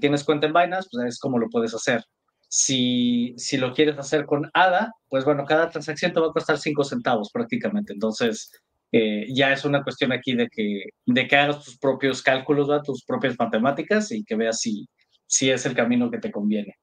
[0.01, 2.03] tienes cuenta en Binance, pues es como lo puedes hacer.
[2.49, 6.59] Si, si lo quieres hacer con ADA, pues bueno, cada transacción te va a costar
[6.59, 7.93] 5 centavos prácticamente.
[7.93, 8.51] Entonces,
[8.91, 13.05] eh, ya es una cuestión aquí de que, de que hagas tus propios cálculos, tus
[13.05, 14.89] propias matemáticas y que veas si,
[15.27, 16.77] si es el camino que te conviene.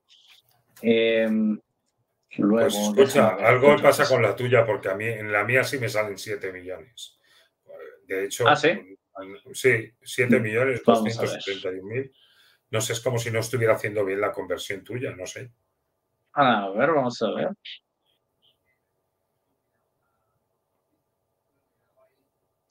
[0.82, 1.60] Em,
[2.38, 5.90] luego, pues algo pasa con la tuya, porque a mí en la mía sí me
[5.90, 7.20] salen 7 millones.
[8.08, 8.70] De hecho, ¿Ah, sí?
[9.54, 12.12] sí, 7 millones, 271 mil.
[12.70, 15.52] No sé, es como si no estuviera haciendo bien la conversión tuya, no sé.
[16.34, 17.50] A ver, vamos a ver.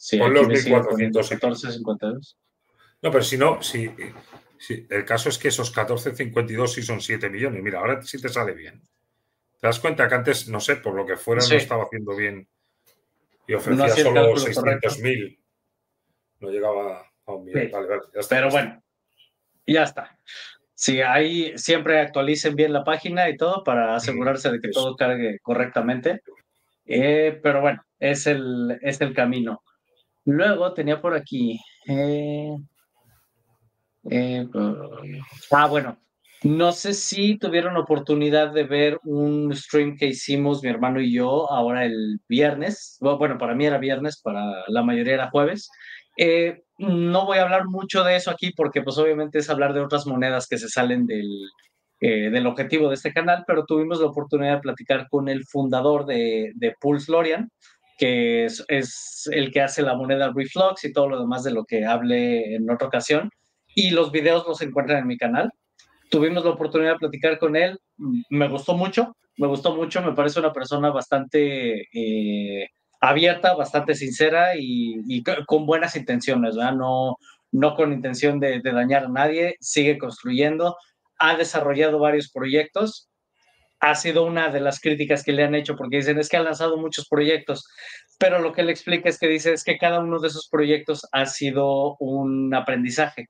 [0.05, 2.37] Sí, Pon los 1452.
[3.01, 3.91] No, pero si no, si,
[4.91, 7.63] el caso es que esos 1452 sí son 7 millones.
[7.63, 8.83] Mira, ahora sí te sale bien.
[9.59, 12.47] ¿Te das cuenta que antes, no sé, por lo que fuera, no estaba haciendo bien
[13.49, 15.39] y ofrecía solo 600.000?
[16.41, 17.71] No llegaba a un millón.
[17.71, 18.83] Vale, vale, ya está, Pero bueno,
[19.67, 20.19] ya está.
[20.75, 25.39] Sí, ahí siempre actualicen bien la página y todo para asegurarse de que todo cargue
[25.41, 26.21] correctamente.
[26.85, 29.63] Eh, pero bueno, es el, es el camino.
[30.25, 31.59] Luego tenía por aquí.
[31.87, 32.57] Eh,
[34.11, 34.49] eh,
[35.51, 35.99] ah, bueno.
[36.43, 41.51] No sé si tuvieron oportunidad de ver un stream que hicimos mi hermano y yo
[41.51, 42.99] ahora el viernes.
[43.01, 45.71] Bueno, para mí era viernes, para la mayoría era jueves.
[46.19, 49.81] Eh, no voy a hablar mucho de eso aquí porque pues obviamente es hablar de
[49.81, 51.49] otras monedas que se salen del,
[52.01, 56.05] eh, del objetivo de este canal, pero tuvimos la oportunidad de platicar con el fundador
[56.05, 57.51] de, de Pulse Lorian,
[57.99, 58.65] que es,
[59.31, 62.71] el que hace la moneda Reflux y todo lo demás de lo que hablé en
[62.71, 63.31] otra ocasión.
[63.75, 65.51] Y los videos los encuentran en mi canal.
[66.11, 67.79] Tuvimos la oportunidad de platicar con él.
[68.31, 70.03] Me gustó mucho, me gustó mucho.
[70.03, 72.69] Me parece una persona bastante eh,
[73.01, 76.55] abierta, bastante sincera y, con buenas intenciones.
[76.55, 77.17] No,
[77.55, 80.77] no con intención de, dañar a nadie, sigue construyendo,
[81.19, 83.09] ha desarrollado varios proyectos,
[83.85, 86.43] ha sido una de las críticas que le han hecho porque dicen es que ha
[86.43, 87.67] lanzado muchos proyectos,
[88.19, 91.07] pero lo que le explica es que dice es que cada uno de esos proyectos
[91.13, 93.27] ha sido un aprendizaje.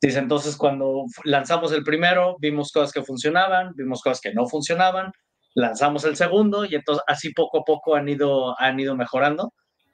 [0.00, 5.10] Dice entonces cuando lanzamos el primero vimos cosas que funcionaban, vimos cosas que no funcionaban,
[5.56, 9.52] lanzamos el segundo y entonces así poco a poco han ido, han ido mejorando.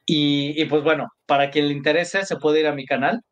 [0.08, 3.22] Y, pues bueno, para quien le interese, se puede ir a mi canal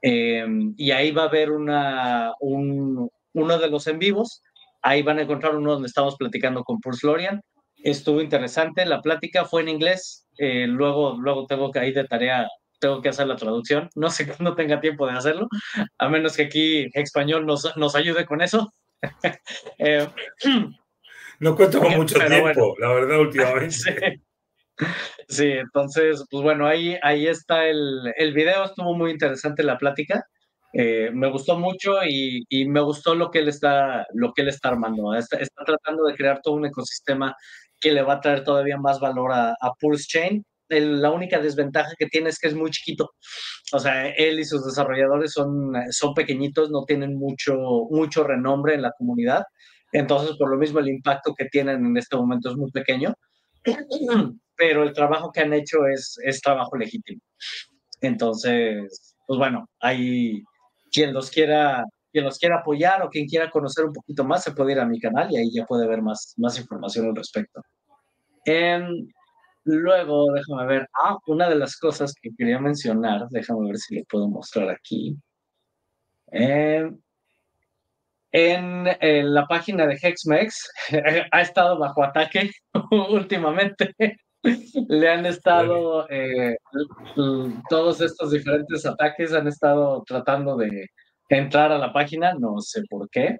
[0.00, 4.42] eh, y ahí va a haber una, un, uno de los en vivos.
[4.82, 7.40] Ahí van a encontrar uno donde estamos platicando con Pulse Lorian.
[7.76, 10.26] Estuvo interesante, la plática fue en inglés.
[10.38, 13.90] Eh, luego, luego tengo que ir de tarea, tengo que hacer la traducción.
[13.94, 15.48] No sé cuándo tenga tiempo de hacerlo,
[15.98, 18.72] a menos que aquí español nos, nos ayude con eso.
[19.78, 20.08] eh,
[21.40, 24.20] no cuento con mucho tiempo, la verdad, últimamente.
[25.28, 25.46] Sí.
[25.52, 30.24] entonces, pues bueno, ahí, ahí está el, el video, estuvo muy interesante la plática.
[30.72, 34.68] Eh, me gustó mucho y, me gustó lo que él está, lo que él está
[34.68, 35.14] armando.
[35.14, 37.34] Está, tratando de crear todo un ecosistema
[37.80, 40.44] que le va a traer todavía más valor a, Pulse Chain.
[40.68, 43.10] la única desventaja que tiene es que es muy chiquito.
[43.72, 47.56] O sea, él y sus desarrolladores son, son pequeñitos, no tienen mucho,
[47.90, 49.44] mucho renombre en la comunidad.
[49.92, 53.14] Entonces, por lo mismo, el impacto que tienen en este momento es muy pequeño.
[54.56, 57.20] Pero el trabajo que han hecho es, es trabajo legítimo.
[58.02, 60.42] Entonces, pues bueno, hay
[60.90, 64.52] quien los quiera quien los quiera apoyar o quien quiera conocer un poquito más, se
[64.52, 67.62] puede ir a mi canal y ahí ya puede ver más, más información al respecto.
[68.44, 69.06] Em,
[69.64, 70.88] luego, déjame ver.
[70.92, 75.16] Ah, una de las cosas que quería mencionar, déjame ver si le puedo mostrar aquí.
[76.32, 76.98] Em,
[78.32, 80.70] en, la página de Hexmex
[81.32, 82.50] ha estado bajo ataque
[83.10, 83.94] últimamente.
[84.42, 86.56] Le han estado, eh,
[87.68, 90.86] todos estos diferentes ataques han estado tratando de,
[91.28, 93.38] entrar a la página, no sé por qué.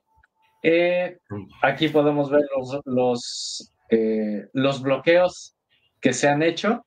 [0.63, 1.19] Eh,
[1.63, 5.57] aquí podemos ver los, los, eh, los, bloqueos
[6.01, 6.85] que se han hecho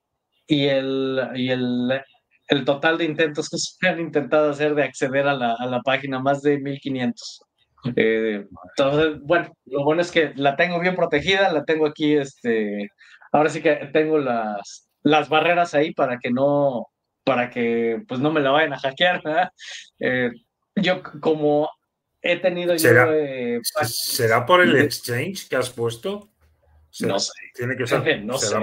[0.47, 2.01] y, el, y el,
[2.47, 5.81] el, total de intentos que se han intentado hacer de acceder a la, a la
[5.81, 7.41] página, más de 1500.
[7.95, 8.45] Eh,
[8.77, 12.89] entonces, bueno, lo bueno es que la tengo bien protegida, la tengo aquí, este,
[13.33, 16.87] ahora sí que tengo las, las barreras ahí para que no,
[17.25, 19.51] para que pues no me la vayan a hackear,
[19.99, 20.31] eh,
[20.75, 21.69] yo como
[22.21, 26.29] he tenido ¿Será, yo, ¿Será por el exchange que has puesto?
[27.01, 27.31] No sé.
[27.53, 28.23] Tiene que ser.
[28.23, 28.55] no sé.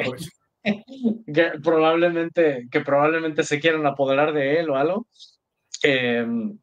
[0.63, 5.07] que probablemente, que probablemente se quieran apoderar de él o algo.
[5.83, 6.59] Em,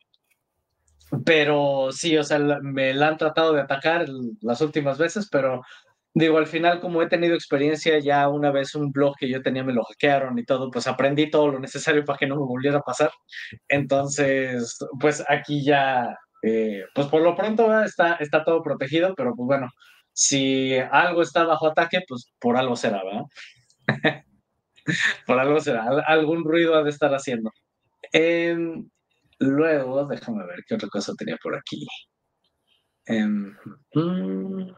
[1.26, 4.08] pero sí, o sea, me la han tratado de atacar
[4.41, 5.62] las últimas veces, pero
[6.17, 9.63] digo, al final, como he tenido experiencia ya una vez un blog que yo tenía
[9.63, 12.80] me lo hackearon y todo, pues aprendí todo lo necesario para que no me volviera
[12.80, 13.12] a pasar.
[13.67, 19.45] Entonces, pues aquí ya, eh, pues por lo pronto está, está todo protegido, pero pues
[19.47, 19.69] bueno,
[20.13, 23.25] si algo está bajo ataque, pues por algo será, ¿verdad?
[25.27, 27.51] por algo será, algún ruido ha de estar haciendo.
[28.13, 28.89] Em,
[29.39, 31.86] luego, déjame ver qué otra cosa tenía por aquí.
[33.10, 34.71] Mm,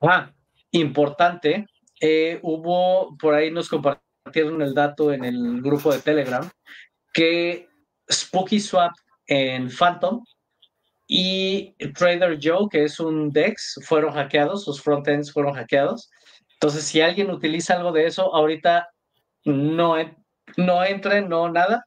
[0.00, 0.32] Ah,
[0.70, 1.66] importante,
[2.00, 6.48] eh, hubo, por ahí nos compartieron el dato en el grupo de Telegram,
[7.12, 7.68] que
[8.10, 8.92] Spooky Swap
[9.26, 10.22] en Phantom
[11.06, 16.10] y Trader Joe, que es un DEX, fueron hackeados, sus frontends fueron hackeados.
[16.54, 18.88] Entonces, si alguien utiliza algo de eso, ahorita
[19.44, 19.96] no,
[20.56, 21.84] no entre, no nada,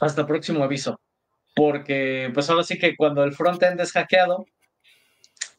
[0.00, 1.00] hasta próximo aviso.
[1.54, 4.44] Porque, pues ahora sí que cuando el frontend es hackeado,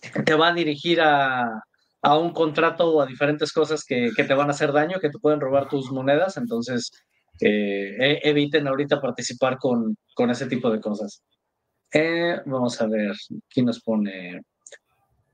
[0.09, 1.63] te va a dirigir a,
[2.03, 5.39] un contrato o a diferentes cosas que, te van a hacer daño, que te pueden
[5.39, 6.91] robar tus monedas, entonces
[7.39, 11.23] eh, e, eviten ahorita participar con, con, ese tipo de cosas.
[11.93, 13.15] Eh, vamos a ver,
[13.49, 14.41] ¿quién nos pone?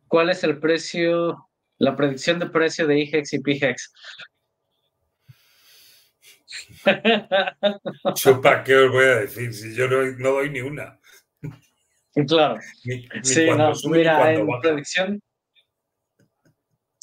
[0.08, 3.94] ¿Cuál es el precio, la predicción de precio de IGEX y PIGEX?
[8.16, 9.54] Chupa, ¿qué os voy a decir?
[9.54, 11.00] Si yo no doy ni una.
[12.26, 12.60] Claro.
[13.22, 15.22] sí, no, mira, en predicción,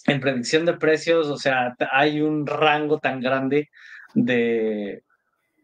[0.07, 3.69] en predicción de precios, o sea, hay un rango tan grande
[4.15, 5.03] de,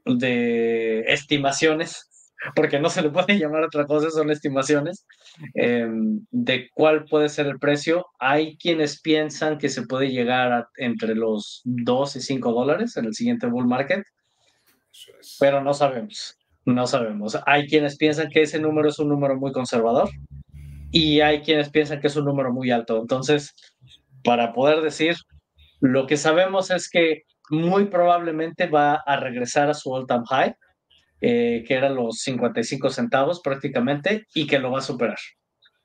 [0.04, 2.06] de estimaciones,
[2.54, 5.06] porque no se le puede llamar otra cosa, son estimaciones,
[5.54, 8.06] em, de cuál puede ser el precio.
[8.18, 13.14] Hay quienes piensan que se puede llegar entre los 2 y 5 dólares en el
[13.14, 14.04] siguiente bull market,
[15.38, 16.39] pero no sabemos.
[16.74, 17.36] No sabemos.
[17.46, 20.08] Hay quienes piensan que ese número es un número muy conservador
[20.92, 23.00] y hay quienes piensan que es un número muy alto.
[23.00, 23.54] Entonces,
[24.22, 25.16] para poder decir,
[25.80, 30.54] lo que sabemos es que muy probablemente va a regresar a su all-time high,
[31.20, 35.18] eh, que eran los 55 centavos prácticamente, y que lo va a superar.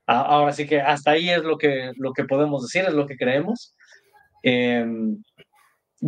[0.05, 3.17] Ahora sí que hasta ahí es lo que, lo que podemos decir, es lo que
[3.17, 3.75] creemos.
[4.43, 5.23] Em,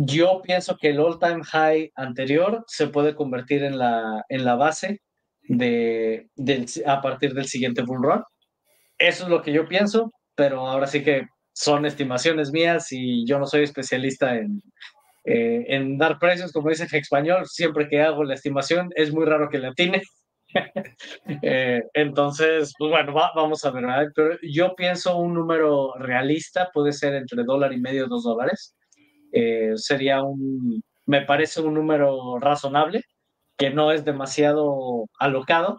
[0.00, 5.00] yo pienso que el all-time high anterior se puede convertir en la, en la base
[5.42, 6.28] de,
[6.86, 8.22] a partir del siguiente bull run.
[8.96, 13.40] Eso es lo que yo pienso, pero ahora sí que son estimaciones mías y yo
[13.40, 14.62] no soy especialista en,
[15.24, 19.26] eh, en dar precios, como dice en español, siempre que hago la estimación es muy
[19.26, 20.02] raro que la atine.
[21.42, 23.84] Eh, entonces, pues bueno, vamos a ver,
[24.14, 28.74] pero yo pienso un número realista puede ser entre dólar y medio, dos dólares.
[29.32, 33.04] Eh, sería un, me parece un número razonable,
[33.56, 35.78] que no es demasiado alocado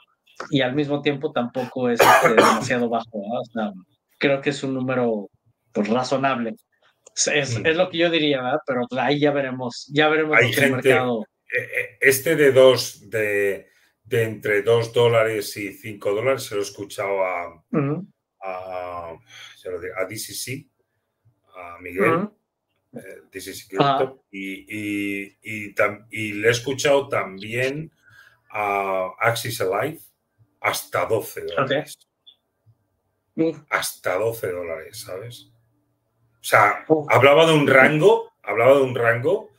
[0.50, 3.24] y al mismo tiempo tampoco es este, demasiado bajo.
[4.18, 5.30] creo que es un número
[5.72, 6.56] pues, razonable.
[7.16, 8.60] Es, es, lo que yo diría, ¿verdad?
[8.66, 11.26] pero pues, ahí ya veremos, ya veremos el mercado.
[11.52, 13.70] Eh, eh, este de dos, de,
[14.04, 17.64] de, entre 2 dólares y 5 dólares, se lo he escuchado a,
[18.42, 20.68] a, a DCC
[21.82, 22.30] Miguel.
[24.32, 27.92] Y, y, le he escuchado también
[28.52, 30.00] a Axis Alive
[30.62, 31.98] hasta 12 dólares.
[33.70, 35.52] Hasta 12 dólares, ¿sabes?
[36.42, 39.50] O sea, hablaba de un rango, hablaba de un rango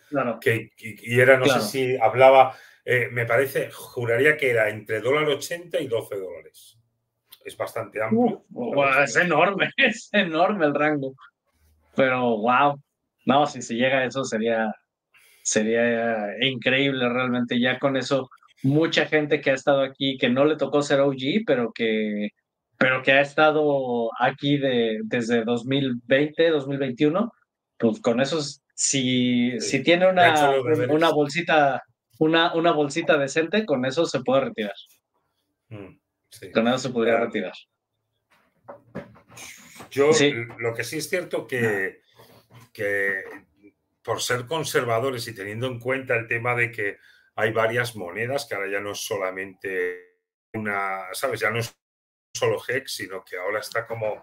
[0.40, 5.28] que y, era, no sé si hablaba, eh, me parece, juraría que era entre dólar
[5.28, 6.78] 80 y 12 dólares.
[7.44, 8.44] Es bastante amplio.
[9.02, 11.14] es enorme, es enorme el rango.
[11.94, 12.80] Pero wow,
[13.26, 14.74] no, si se llega a eso sería,
[15.42, 17.60] sería increíble realmente.
[17.60, 18.28] Ya con eso,
[18.62, 22.30] mucha gente que ha estado aquí, que no le tocó ser OG, pero que
[22.80, 27.30] pero que ha estado aquí de, desde 2020, 2021,
[27.76, 28.40] pues con eso,
[28.74, 30.54] si, si tiene una,
[30.88, 31.82] una bolsita,
[32.18, 34.74] una, una bolsita decente, con eso se puede retirar.
[35.68, 35.98] Mm,
[36.54, 37.52] con eso se podría retirar.
[39.90, 40.10] Yo
[40.58, 42.00] lo que sí es cierto que,
[42.72, 43.22] que
[44.02, 46.98] por ser conservadores y teniendo en cuenta el tema de que
[47.34, 50.18] hay varias monedas, que ahora ya no es solamente
[50.54, 51.40] una, ¿sabes?
[51.40, 51.74] Ya no es
[52.34, 54.22] solo Hex, sino que ahora está como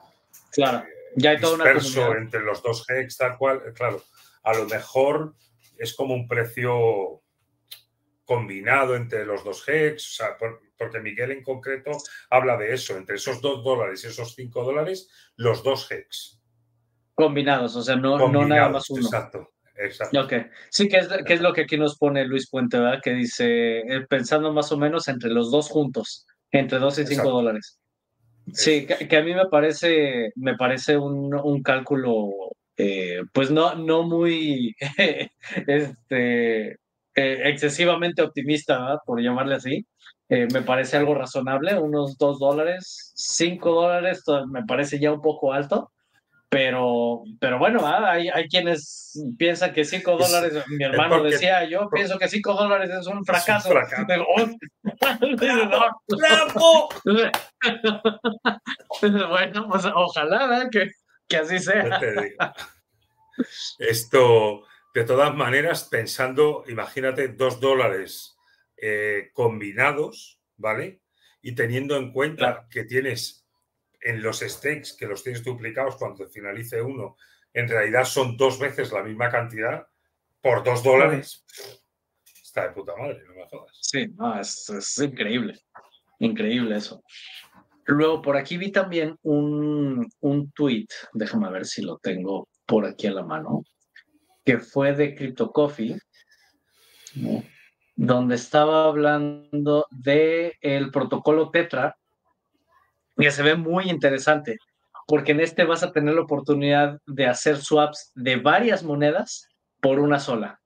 [0.51, 3.73] claro, ya hay toda disperso entre los dos Hex, tal cual.
[3.73, 4.03] Claro,
[4.43, 5.35] a lo mejor
[5.77, 7.21] es como un precio
[8.25, 10.37] combinado entre los dos Hex, o sea,
[10.77, 11.91] porque Miguel en concreto
[12.29, 16.36] habla de eso, entre esos dos dólares y esos cinco dólares, los dos Hex.
[17.17, 19.01] Combinados, o sea, no, no nada más uno.
[19.01, 19.49] Exacto.
[19.75, 20.21] Exacto.
[20.21, 20.33] Ok.
[20.69, 23.01] Sí, que es, que es lo que aquí nos pone Luis Puente, ¿verdad?
[23.03, 27.31] Que dice, eh, pensando más o menos entre los dos juntos, entre dos y cinco
[27.31, 27.79] dólares.
[28.53, 32.29] Sí, que, a mí me parece, me parece un, cálculo,
[32.77, 34.75] eh, pues no, no muy
[35.67, 36.77] este, eh,
[37.15, 39.87] excesivamente optimista, por llamarle así.
[40.29, 45.51] Eh, me parece algo razonable, unos dos dólares, cinco dólares, me parece ya un poco
[45.51, 45.91] alto.
[46.49, 52.17] Pero, pero bueno, hay, hay quienes piensan que 5 dólares, mi hermano decía, yo pienso
[52.17, 53.69] que 5 dólares es un fracaso.
[59.29, 60.89] bueno, pues ojalá que,
[61.27, 61.99] que así sea.
[63.77, 68.37] Esto, de todas maneras, pensando, imagínate, 2 dólares
[68.77, 71.01] eh, combinados, ¿vale?
[71.41, 73.46] Y teniendo en cuenta que tienes
[74.01, 77.17] en los stakes, que los tienes duplicados cuando finalice uno,
[77.53, 79.87] en realidad son dos veces la misma cantidad
[80.41, 81.43] por dos dólares.
[82.41, 83.77] Está de puta madre, no me jodas.
[83.81, 84.07] Sí,
[84.39, 85.59] es, increíble.
[86.19, 87.03] Increíble eso.
[87.85, 93.07] Luego, por aquí vi también un, un tweet, déjame ver si lo tengo por aquí
[93.07, 93.63] a la mano,
[94.43, 95.97] que fue de Crypto Coffee,
[97.95, 101.97] donde estaba hablando de el protocolo Tetra
[103.17, 104.57] que se ve muy interesante,
[105.07, 109.47] porque en este vas a tener la oportunidad de hacer swaps de varias monedas
[109.81, 110.59] por una sola.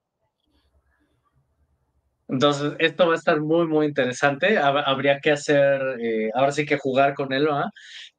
[2.31, 4.57] Entonces, esto va a estar muy, muy interesante.
[4.57, 7.69] Habría que hacer, eh, ahora sí que jugar con él, ¿no?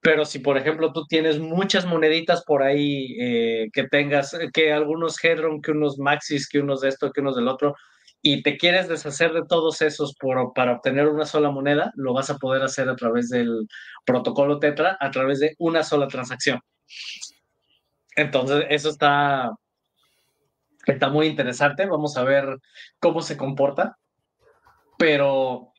[0.00, 5.16] Pero si, por ejemplo, tú tienes muchas moneditas por ahí eh, que tengas, que algunos
[5.24, 7.74] Hedron, que unos Maxis, que unos de esto, que unos del otro,
[8.22, 12.30] y te quieres deshacer de todos esos por, para obtener una sola moneda, lo vas
[12.30, 13.66] a poder hacer a través del
[14.06, 16.60] protocolo Tetra, a través de una sola transacción.
[18.14, 19.50] Entonces, eso está,
[20.86, 21.84] está muy interesante.
[21.86, 22.58] Vamos a ver
[23.00, 23.96] cómo se comporta.
[24.98, 25.72] Pero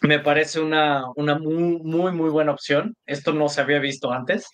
[0.00, 2.96] me parece una, una muy, muy, muy buena opción.
[3.04, 4.48] Esto no se había visto antes.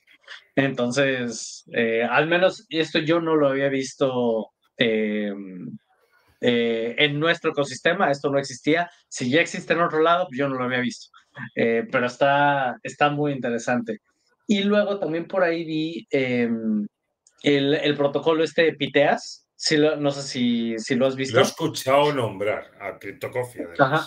[0.57, 4.51] Entonces, eh, al menos esto yo no lo había visto.
[4.79, 5.33] Eh,
[6.41, 8.91] eh, en nuestro ecosistema esto no existía.
[9.09, 11.09] Si ya existe en otro lado, yo no lo había visto.
[11.55, 14.01] Eh, pero está, está muy interesante.
[14.47, 16.87] Y luego también por ahí vi em,
[17.43, 19.49] el, el, protocolo este de Piteas.
[19.55, 21.37] Si no sé si, si, lo has visto.
[21.37, 23.67] Lo he escuchado nombrar a CryptoCoffee.
[23.79, 24.07] Ajá.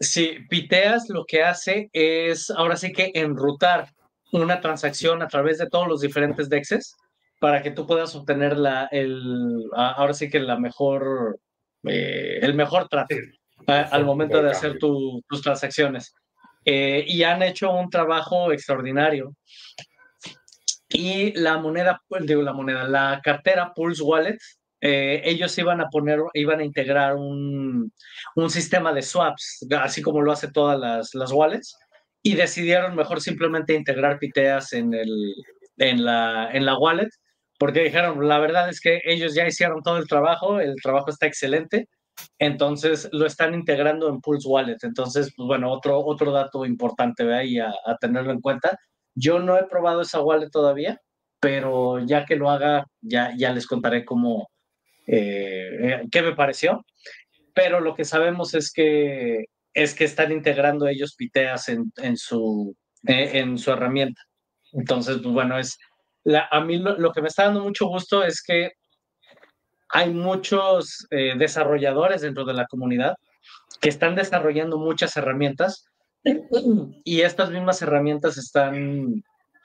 [0.00, 3.88] Sí, Piteas lo que hace es ahora sí que enrutar
[4.32, 6.94] una transacción a través de todos los diferentes DEXs
[7.38, 11.38] para que tú puedas obtener la, el, ahora sí que la mejor,
[11.84, 13.14] eh, el mejor trato
[13.66, 16.14] al momento de hacer tus transacciones.
[16.64, 19.34] Eh, y han hecho un trabajo extraordinario.
[20.88, 24.38] Y la moneda, pues, digo la moneda, la cartera Pulse Wallet,
[24.80, 27.92] eh, ellos iban a poner, iban a integrar un,
[28.36, 31.76] un, sistema de swaps, así como lo hace todas las, las wallets,
[32.22, 35.34] y decidieron mejor simplemente integrar piteas en, el,
[35.78, 37.10] en, la, en la wallet
[37.58, 41.26] porque dijeron, la verdad es que ellos ya hicieron todo el trabajo, el trabajo está
[41.26, 41.88] excelente,
[42.38, 44.78] entonces lo están integrando en Pulse Wallet.
[44.82, 48.78] Entonces, pues, bueno, otro, otro dato importante ahí a, tenerlo en cuenta.
[49.14, 51.00] Yo no he probado esa wallet todavía,
[51.40, 54.48] pero ya que lo haga, ya, ya les contaré cómo,
[55.06, 56.84] eh, qué me pareció.
[57.54, 62.76] Pero lo que sabemos es que, es que están integrando ellos piteas en, en su,
[63.04, 64.20] en su herramienta.
[64.72, 65.78] Entonces, pues bueno, es
[66.50, 68.72] a mí lo, que me está dando mucho gusto es que
[69.90, 73.16] hay muchos eh, desarrolladores dentro de la comunidad
[73.80, 75.86] que están desarrollando muchas herramientas
[77.04, 79.22] y estas mismas herramientas están,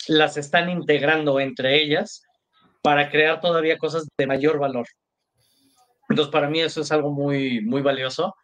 [0.07, 2.23] las están integrando entre ellas
[2.81, 4.85] para crear todavía cosas de mayor valor.
[6.09, 8.35] Entonces, para mí eso es algo muy, muy valioso.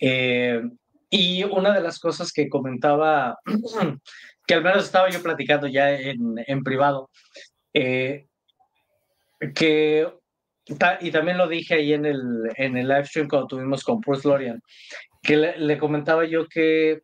[0.00, 0.62] Eh,
[1.10, 3.36] y una de las cosas que comentaba,
[4.46, 7.10] que al menos estaba yo platicando ya en, en privado,
[7.74, 8.26] eh,
[9.54, 10.06] que,
[11.00, 14.28] y también lo dije ahí en el, en el live stream cuando tuvimos con Bruce
[14.28, 14.60] Lorian,
[15.22, 17.02] que le, comentaba yo que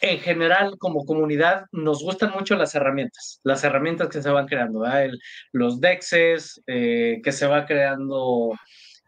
[0.00, 4.84] en general como comunidad nos gustan mucho las herramientas, las herramientas que se van creando,
[5.52, 8.52] los dexes, eh, que se va creando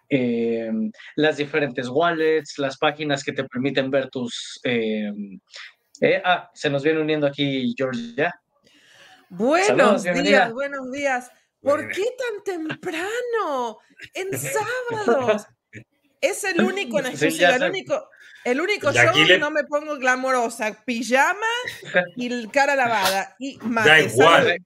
[0.08, 0.70] eh,
[1.16, 4.60] las diferentes wallets, las páginas que te permiten ver tus...
[6.24, 8.32] Ah, se nos viene uniendo aquí George ya.
[9.30, 11.30] Buenos días, buenos días.
[11.60, 13.78] ¿Por qué tan temprano?
[14.14, 15.46] En sábados.
[16.20, 18.08] Es el único, en el único,
[18.44, 21.46] el único show que no me pongo glamorosa, pijama
[22.16, 23.36] y cara lavada.
[23.38, 24.58] Y Da igual.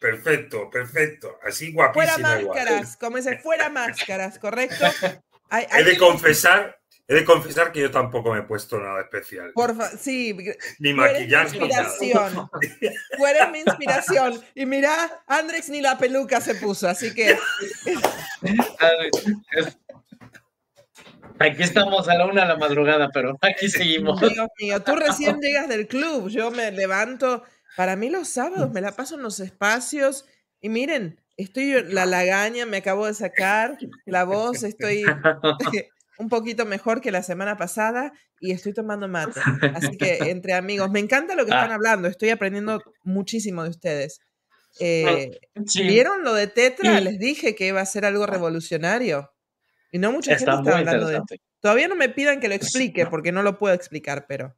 [0.00, 1.38] Perfecto, perfecto.
[1.44, 2.16] Así guapísima.
[2.16, 4.86] Fuera máscaras, como se fuera máscaras, ¿correcto?
[5.50, 6.79] He de confesar,
[7.10, 9.50] he de confesar que yo tampoco me he puesto nada especial.
[9.52, 10.36] Por sí,
[10.78, 11.56] ni maquillaje.
[11.56, 12.48] Inspiración.
[13.18, 14.40] Fuera mi inspiración.
[14.54, 14.94] Y mira,
[15.26, 17.36] Andrex ni la peluca se puso, así que.
[21.40, 24.20] Aquí estamos a la una de la madrugada, pero aquí seguimos.
[24.20, 27.42] Dios mío, tú recién llegas del club, yo me levanto.
[27.76, 30.26] Para mí los sábados me la paso en los espacios
[30.60, 35.02] y miren, estoy la lagaña, me acabo de sacar la voz, estoy
[36.20, 39.40] un poquito mejor que la semana pasada y estoy tomando mate.
[39.74, 41.74] Así que entre amigos, me encanta lo que están ah.
[41.74, 44.20] hablando, estoy aprendiendo muchísimo de ustedes.
[44.78, 45.40] Eh,
[45.74, 47.00] ¿Vieron lo de Tetra?
[47.00, 49.32] Les dije que iba a ser algo revolucionario.
[49.90, 51.20] Y no mucha gente está hablando de
[51.60, 54.54] Todavía no me pidan que lo explique porque no lo puedo explicar, pero.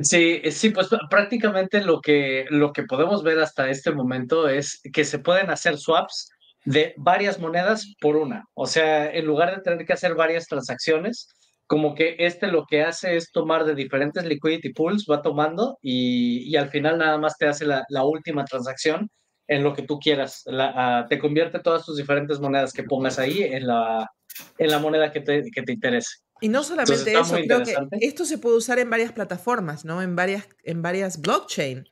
[0.00, 5.04] Sí, sí, pues prácticamente lo que, lo que podemos ver hasta este momento es que
[5.04, 6.30] se pueden hacer swaps
[6.64, 8.44] de varias monedas por una.
[8.54, 11.28] O sea, en lugar de tener que hacer varias transacciones,
[11.66, 16.54] como que este lo que hace es tomar de diferentes liquidity pools, va tomando y,
[16.56, 19.10] al final nada más te hace la, última transacción
[19.48, 20.44] en lo que tú quieras.
[20.50, 24.10] Ah, te convierte todas tus diferentes monedas que pongas ahí en la,
[24.58, 26.18] en la moneda que te, que te interese.
[26.40, 30.02] Y no solamente eso, creo que esto se puede usar en varias plataformas, ¿no?
[30.02, 31.84] En varias, en varias blockchain.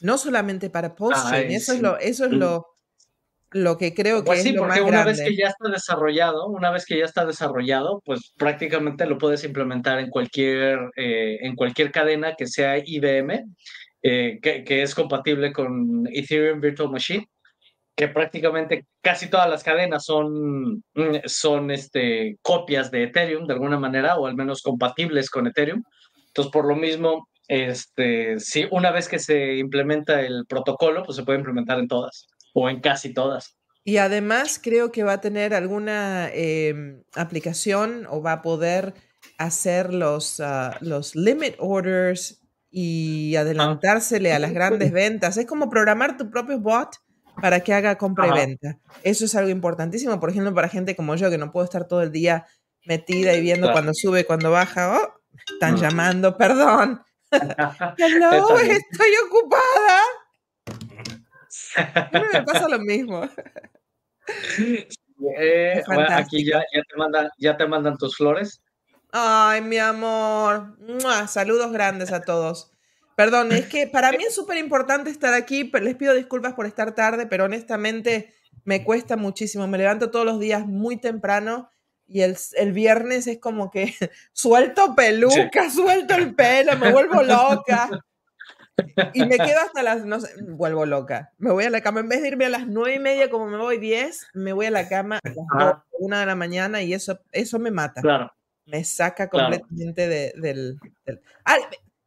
[0.00, 1.52] No solamente para postchain.
[1.52, 2.71] eso, es lo, eso es lo,
[3.52, 6.84] lo que creo pues que sí, porque una vez que ya está desarrollado, una vez
[6.86, 12.34] que ya está desarrollado, pues prácticamente lo puedes implementar en cualquier, eh, en cualquier cadena
[12.34, 13.44] que sea IBM,
[14.02, 17.26] eh, que, que, es compatible con Ethereum Virtual Machine,
[17.94, 23.78] que prácticamente casi todas las cadenas son, mm, son este, copias de Ethereum de alguna
[23.78, 25.82] manera, o al menos compatibles con Ethereum.
[26.28, 31.24] Entonces, por lo mismo, este, si una vez que se implementa el protocolo, pues se
[31.24, 33.56] puede implementar en todas o en casi todas.
[33.84, 38.94] Y además creo que va a tener alguna em, aplicación o va a poder
[39.38, 42.40] hacer los, ah, los limit orders
[42.70, 45.36] y adelantársele a las grandes ventas.
[45.36, 46.96] Es como programar tu propio bot
[47.40, 48.78] para que haga compra y venta.
[49.02, 52.02] Eso es algo importantísimo, por ejemplo, para gente como yo que no puedo estar todo
[52.02, 52.46] el día
[52.84, 54.98] metida y viendo cuando sube, cuando baja.
[54.98, 55.14] Oh,
[55.54, 57.02] están llamando, perdón.
[57.32, 60.01] Hello, estoy ocupada.
[62.32, 63.28] Me pasa lo mismo.
[65.38, 68.62] Eh, aquí ya, te mandan, ya te mandan tus flores.
[69.10, 70.76] Ay, mi amor.
[71.28, 72.72] Saludos grandes a todos.
[73.14, 75.70] Perdón, es que para mí es súper importante estar aquí.
[75.80, 78.32] Les pido disculpas por estar tarde, pero honestamente
[78.64, 79.66] me cuesta muchísimo.
[79.68, 81.70] Me levanto todos los días muy temprano
[82.06, 83.94] y el, el viernes es como que
[84.32, 87.90] suelto peluca, suelto el pelo, me vuelvo loca.
[89.12, 91.32] Y me quedo hasta las, no sé, vuelvo loca.
[91.38, 93.46] Me voy a la cama, en vez de irme a las nueve y media como
[93.46, 96.94] me voy diez, me voy a la cama a las una de la mañana y
[96.94, 98.00] eso, eso me mata.
[98.00, 98.32] Claro.
[98.66, 100.78] Me saca completamente de, del...
[101.04, 101.20] del...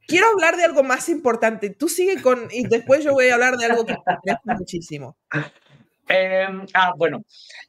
[0.07, 1.70] quiero hablar de algo más importante.
[1.70, 5.18] Tú sigue con, y después yo voy a hablar de algo que me gusta muchísimo.
[6.07, 7.24] Em, ah, bueno,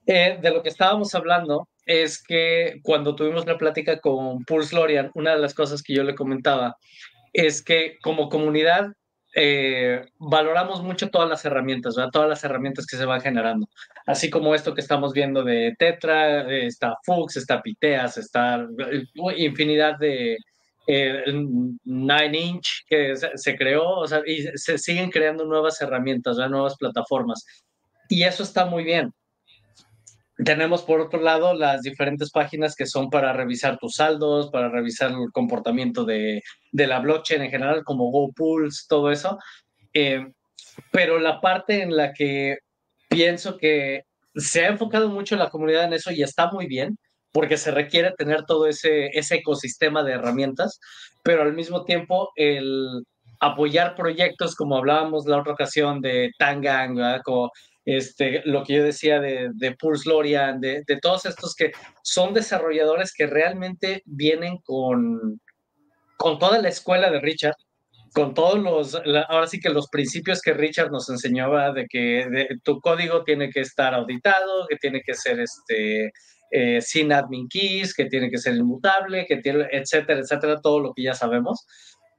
[0.07, 5.11] eh, de lo que estábamos hablando es que cuando tuvimos la plática con Pulse Lorian,
[5.15, 6.77] una de las cosas que yo le comentaba
[7.37, 8.93] es que como comunidad
[9.35, 12.11] eh, valoramos mucho todas las herramientas, ¿verdad?
[12.11, 13.69] todas las herramientas que se van generando.
[14.07, 19.05] Así como esto que estamos viendo de Tetra, está Fux, está Piteas, está eh,
[19.37, 20.39] infinidad de
[20.87, 21.25] eh,
[21.85, 27.45] Nine Inch que se, creó, o sea, y se siguen creando nuevas herramientas, nuevas plataformas.
[28.09, 29.13] Y eso está muy bien.
[30.45, 35.11] Tenemos por otro lado las diferentes páginas que son para revisar tus saldos, para revisar
[35.11, 39.39] el comportamiento de, de la blockchain en general, como GoPools, todo eso.
[39.95, 40.27] Eh,
[40.93, 42.59] pero la parte en la que
[43.09, 44.03] pienso que
[44.35, 46.99] se ha enfocado mucho la comunidad en eso y está muy bien,
[47.33, 50.79] porque se requiere tener todo ese, ese ecosistema de herramientas,
[51.23, 53.05] pero al mismo tiempo el
[53.41, 57.51] apoyar proyectos como hablábamos la otra ocasión de Tangang, como
[57.87, 61.71] este, lo que yo decía de, de Pulse Lorian, de, de, todos estos que
[62.03, 65.41] son desarrolladores que realmente vienen con,
[66.19, 67.55] con toda la escuela de Richard,
[68.13, 72.81] con todos los, ahora sí que los principios que Richard nos enseñaba de que tu
[72.81, 76.13] código tiene que estar auditado, que tiene que ser este,
[76.51, 80.93] eh, sin admin keys, que tiene que ser inmutable, que tiene, etcétera, etcétera, todo lo
[80.93, 81.67] que ya sabemos.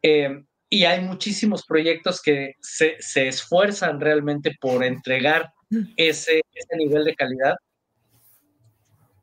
[0.01, 0.29] Eh,
[0.69, 5.51] y hay muchísimos proyectos que se, se esfuerzan realmente por entregar
[5.95, 7.55] ese, ese nivel de calidad.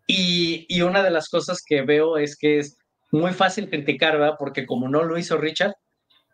[0.06, 2.76] Y, y, una de las cosas que veo es que es
[3.10, 4.36] muy fácil criticar, ¿verdad?
[4.38, 5.74] Porque como no lo hizo Richard,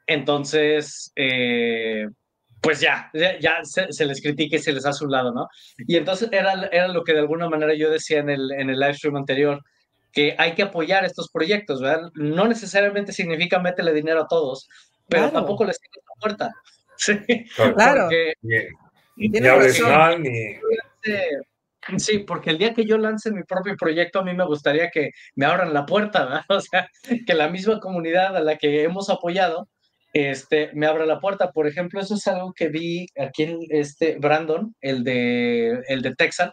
[0.07, 2.07] entonces, eh,
[2.61, 5.47] pues ya, ya, se, les critica y se les hace un lado, ¿no?
[5.79, 8.81] Y entonces era, era lo que de alguna manera yo decía en el, en el
[8.81, 9.61] live stream anterior,
[10.13, 12.11] que hay que apoyar estos proyectos, ¿verdad?
[12.15, 14.69] No necesariamente significa métele dinero a todos,
[15.09, 16.51] pero tampoco les cierres la puerta.
[17.03, 17.17] Sí,
[17.77, 18.11] claro.
[18.11, 18.35] Porque,
[21.99, 25.11] Sí, porque el día que yo lance mi propio proyecto, a mí me gustaría que
[25.35, 26.45] me abran la puerta, ¿verdad?
[26.49, 26.89] O sea,
[27.27, 29.69] que la misma comunidad a la que hemos apoyado,
[30.13, 31.53] este, me abra la puerta.
[31.53, 36.15] Por ejemplo, eso es algo que vi aquí en este Brandon, el de, el de
[36.15, 36.51] Texas,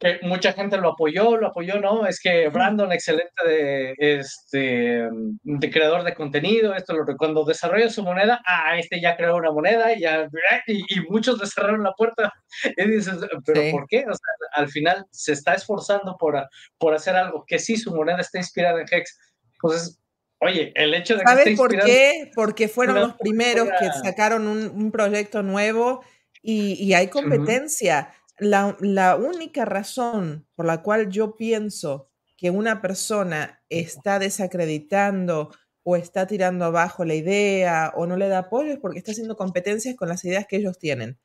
[0.00, 2.06] que mucha gente lo apoyó, lo apoyó, ¿no?
[2.06, 5.06] Es que Brandon, excelente de, este,
[5.42, 9.52] de creador de contenido, esto lo cuando desarrolla su moneda, ah, este ya creó una
[9.52, 10.26] moneda y, ya,
[10.66, 12.32] y, muchos le cerraron la puerta.
[12.76, 14.00] Y dices, ¿pero por qué?
[14.00, 16.48] O sea, al final se está esforzando por,
[16.78, 19.18] por hacer algo que sí, su moneda está inspirada en Hex.
[19.60, 19.98] Pues
[20.42, 22.30] Oye, el hecho de que ¿Sabes por qué?
[22.34, 26.02] Porque fueron los primeros que sacaron un, proyecto nuevo
[26.42, 33.62] y, y hay competencia la, única razón por la cual yo pienso que una persona
[33.68, 35.50] está desacreditando
[35.82, 39.36] o está tirando abajo la idea o no le da apoyo es porque está haciendo
[39.36, 41.18] competencias con las ideas que ellos tienen.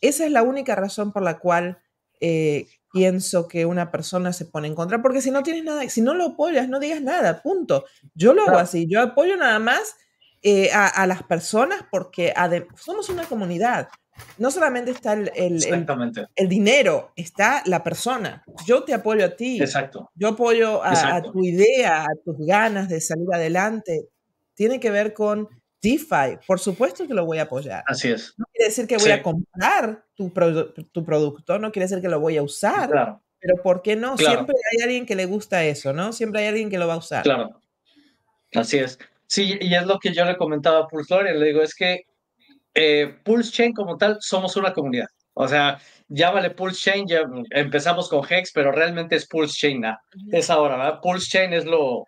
[0.00, 1.78] Esa es la única razón por la cual
[2.20, 6.00] eh, pienso que una persona se pone en contra, porque si no tienes nada, si
[6.02, 7.84] no lo apoyas, no digas nada, punto.
[8.14, 9.96] Yo lo hago así, yo apoyo nada más
[10.42, 12.34] eh, a, las personas porque
[12.76, 13.88] somos una comunidad
[14.38, 18.44] no solamente está el, el, dinero, está la persona.
[18.66, 19.60] Yo te apoyo a ti.
[19.60, 20.10] Exacto.
[20.14, 24.08] Yo apoyo a, tu idea, a tus ganas de salir adelante.
[24.54, 25.48] Tiene que ver con
[25.80, 26.38] DeFi.
[26.46, 27.84] Por supuesto que lo voy a apoyar.
[27.86, 28.34] Así es.
[28.36, 30.30] No quiere decir que voy a comprar tu,
[30.92, 32.90] tu, producto, no quiere decir que lo voy a usar.
[32.90, 33.22] Claro.
[33.40, 34.16] Pero ¿por qué no?
[34.16, 36.12] Siempre hay alguien que le gusta eso, ¿no?
[36.12, 37.24] Siempre hay alguien que lo va a usar.
[37.24, 37.60] Claro.
[38.54, 38.98] Así es.
[39.26, 42.04] Sí, y es lo que yo le comentaba a Pulsor, le digo, es que
[42.74, 45.08] eh, Pulse Chain como tal, somos una comunidad.
[45.34, 49.84] O sea, llámale Pulse Chain, ya empezamos con Hex, pero realmente es Pulse Chain.
[50.30, 51.00] Es ahora, ¿verdad?
[51.00, 52.06] Pulse Chain es lo,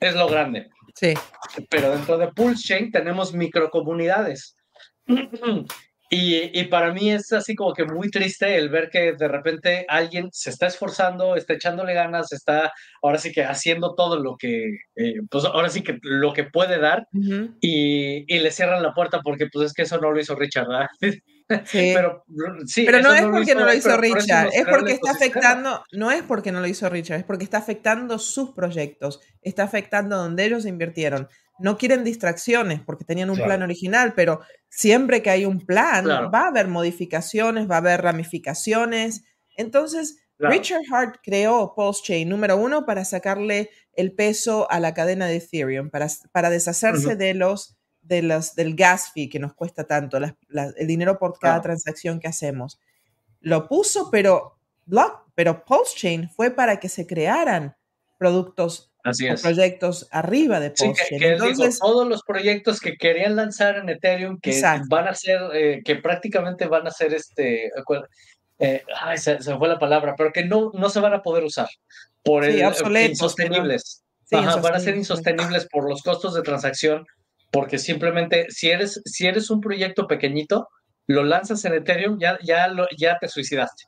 [0.00, 0.68] es lo grande.
[0.94, 1.14] Sí.
[1.70, 4.56] Pero dentro de Pulse Chain tenemos microcomunidades.
[6.08, 9.84] Y, y, para mí es así como que muy triste el ver que de repente
[9.88, 14.78] alguien se está esforzando, está echándole ganas, está ahora sí que haciendo todo lo que,
[14.94, 17.08] eh, pues ahora sí que lo que puede dar
[17.60, 20.68] y, y, le cierran la puerta porque pues es que eso no lo hizo Richard,
[20.68, 20.88] ¿verdad?
[21.64, 21.92] Sí.
[21.94, 22.24] Pero,
[22.66, 26.24] sí, pero no es porque no lo hizo Richard, es porque está afectando, no es
[26.24, 30.66] porque no lo hizo Richard, es porque está afectando sus proyectos, está afectando donde ellos
[30.66, 31.28] invirtieron
[31.58, 36.40] no quieren distracciones porque tenían un plan original, pero siempre que hay un plan va
[36.40, 39.24] a haber modificaciones, va a haber ramificaciones.
[39.56, 45.36] Entonces, Richard Hart creó Chain número uno para sacarle el peso a la cadena de
[45.36, 50.18] Ethereum, para, para deshacerse de los, de los, del gas fee que nos cuesta tanto,
[50.18, 52.78] el dinero por cada transacción que hacemos.
[53.40, 57.76] Lo puso, pero, block, pero Chain fue para que se crearan
[58.18, 58.92] productos
[59.42, 61.22] proyectos arriba de Postchain.
[61.22, 65.96] Entonces, todos los proyectos que querían lanzar en Ethereum, que van a ser, eh, que
[65.96, 67.70] prácticamente van a ser este,
[68.58, 71.68] eh, ay, se, fue la palabra, pero que no, no se van a poder usar
[72.22, 74.02] por el, insostenibles.
[74.30, 77.06] van a ser insostenibles por los costos de transacción
[77.50, 80.68] porque simplemente si eres, si eres un proyecto pequeñito,
[81.06, 83.84] lo lanzas en Ethereum, ya, ya, lo, ya te suicidaste.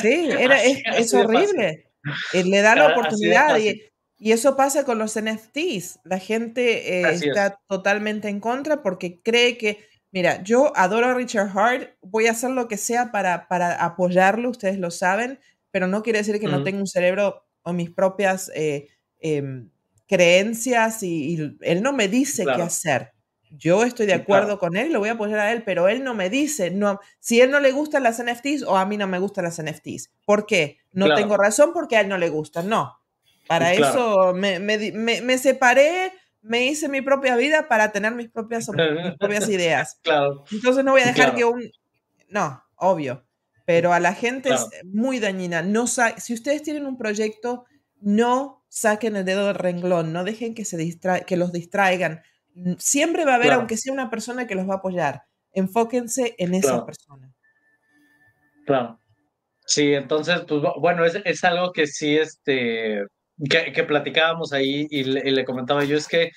[0.00, 0.62] Sí, era,
[0.98, 1.86] es, horrible.
[2.32, 3.80] Eh, le da la oportunidad y,
[4.18, 6.00] y, eso pasa con los NFTs.
[6.04, 11.50] La gente eh, está totalmente en contra porque cree que, mira, yo adoro a Richard
[11.56, 15.40] Hart, voy a hacer lo que sea para, para apoyarlo, ustedes lo saben,
[15.70, 18.88] pero no quiere decir que no tenga un cerebro o mis propias eh,
[19.20, 19.70] em,
[20.06, 23.12] creencias y, él no me dice qué hacer.
[23.56, 26.14] Yo estoy de acuerdo con él, lo voy a apoyar a él, pero él no
[26.14, 29.18] me dice, no, si él no le gustan las NFTs o a mí no me
[29.18, 30.12] gustan las NFTs.
[30.24, 30.78] ¿Por qué?
[30.92, 32.98] No tengo razón porque a él no le gustan, no.
[33.46, 38.68] Para eso me, me, me, separé, me hice mi propia vida para tener mis propias,
[38.68, 38.76] mis
[39.18, 39.98] propias ideas.
[40.02, 40.44] Claro.
[40.50, 41.70] Entonces no voy a dejar que un...
[42.28, 43.24] No, obvio.
[43.66, 45.62] Pero a la gente es muy dañina.
[45.62, 47.64] No si ustedes tienen un proyecto,
[48.00, 52.22] no saquen el dedo del renglón, no dejen que, se distra que los distraigan
[52.78, 55.24] Siempre va a haber, aunque sea una persona que los va a apoyar.
[55.52, 57.32] Enfóquense en esa persona.
[58.64, 58.98] Claro.
[59.66, 63.06] Sí, entonces, pues bueno, es, es algo que sí, este,
[63.48, 66.30] que, que platicábamos ahí y le, comentaba yo, es que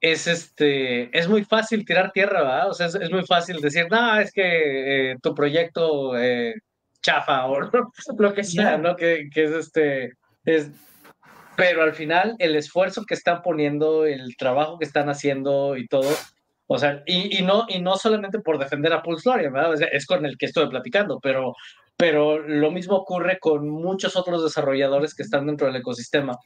[0.00, 2.70] es este, es muy fácil tirar tierra, ¿verdad?
[2.70, 6.54] O sea, es, muy fácil decir, no, es que eh, tu proyecto eh,
[7.02, 7.60] chafa o
[8.18, 8.96] lo que sea, ¿no?
[8.96, 10.12] Que, que es este,
[10.44, 10.70] es,
[11.56, 16.10] pero al final el esfuerzo que están poniendo, el trabajo que están haciendo y todo,
[16.66, 19.74] o sea, y, y no, y no solamente por defender a Pulse ¿verdad?
[19.92, 21.54] Es con el que estoy platicando, pero,
[22.00, 26.38] pero lo mismo ocurre con muchos otros desarrolladores que están dentro del ecosistema,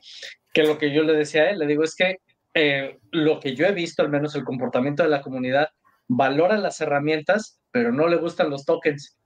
[0.52, 2.18] que lo que yo le decía a él, le digo es que
[2.54, 5.68] eh, lo que yo he visto, al menos el comportamiento de la comunidad,
[6.08, 9.16] valora las herramientas, pero no le gustan los tokens.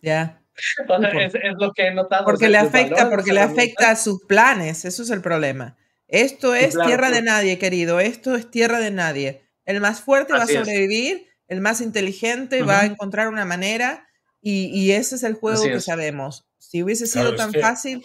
[0.00, 0.40] Ya
[1.18, 2.24] es, lo que he notado.
[2.24, 5.76] Porque le afecta, porque le afecta a sus planes, eso es el problema.
[6.06, 9.42] Esto es tierra de nadie, querido, esto es tierra de nadie.
[9.64, 14.06] El más fuerte va a sobrevivir, el más inteligente va a encontrar una manera
[14.44, 16.44] y, ese es el juego que sabemos.
[16.58, 18.04] Si hubiese sido tan fácil...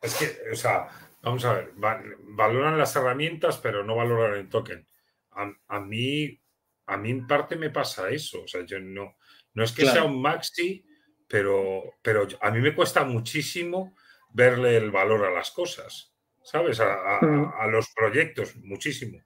[0.00, 0.88] Es que, o sea,
[1.22, 4.86] vamos a ver, valoran las herramientas, pero no valoran el token.
[5.32, 6.40] A, mí,
[6.86, 9.16] a mí en parte me pasa eso, o sea, yo no,
[9.52, 10.86] no es que sea un maxi,
[11.26, 13.94] pero, pero a mí me cuesta muchísimo
[14.30, 16.78] verle el valor a las cosas, ¿sabes?
[16.80, 17.70] A, mm.
[17.70, 19.20] los proyectos, muchísimo.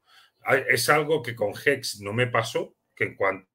[0.69, 3.47] Es algo que con Hex no me pasó, que en cuanto,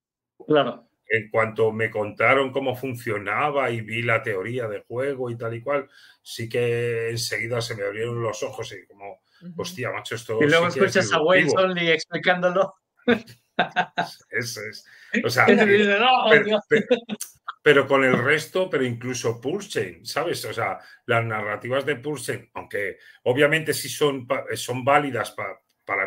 [0.46, 0.88] claro.
[1.10, 5.62] En cuanto me contaron cómo funcionaba y vi la teoría de juego y tal y
[5.62, 5.90] cual,
[6.22, 9.22] sí que enseguida se me abrieron los ojos y como,
[9.58, 10.40] hostia, macho, esto...
[10.42, 12.76] Y luego escuchas a Wayne Only explicándolo.
[14.30, 14.86] Eso es.
[15.24, 15.46] O sea,
[17.64, 20.44] pero con el resto, pero incluso Pulsechain, ¿sabes?
[20.46, 25.58] O sea, las narrativas de Pulsechain, aunque obviamente sí son, son válidas para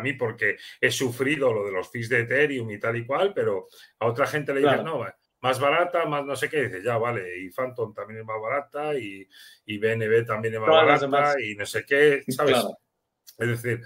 [0.01, 3.67] mí porque he sufrido lo de los fees de Ethereum y tal y cual, pero
[3.99, 5.05] a otra gente le dices, no,
[5.41, 8.93] más barata, más no sé qué, dices, ya, vale, y Phantom también es más barata
[8.95, 9.27] y,
[9.65, 12.57] y BNB también es más barata y no sé qué, ¿sabes?
[13.37, 13.81] Es decir,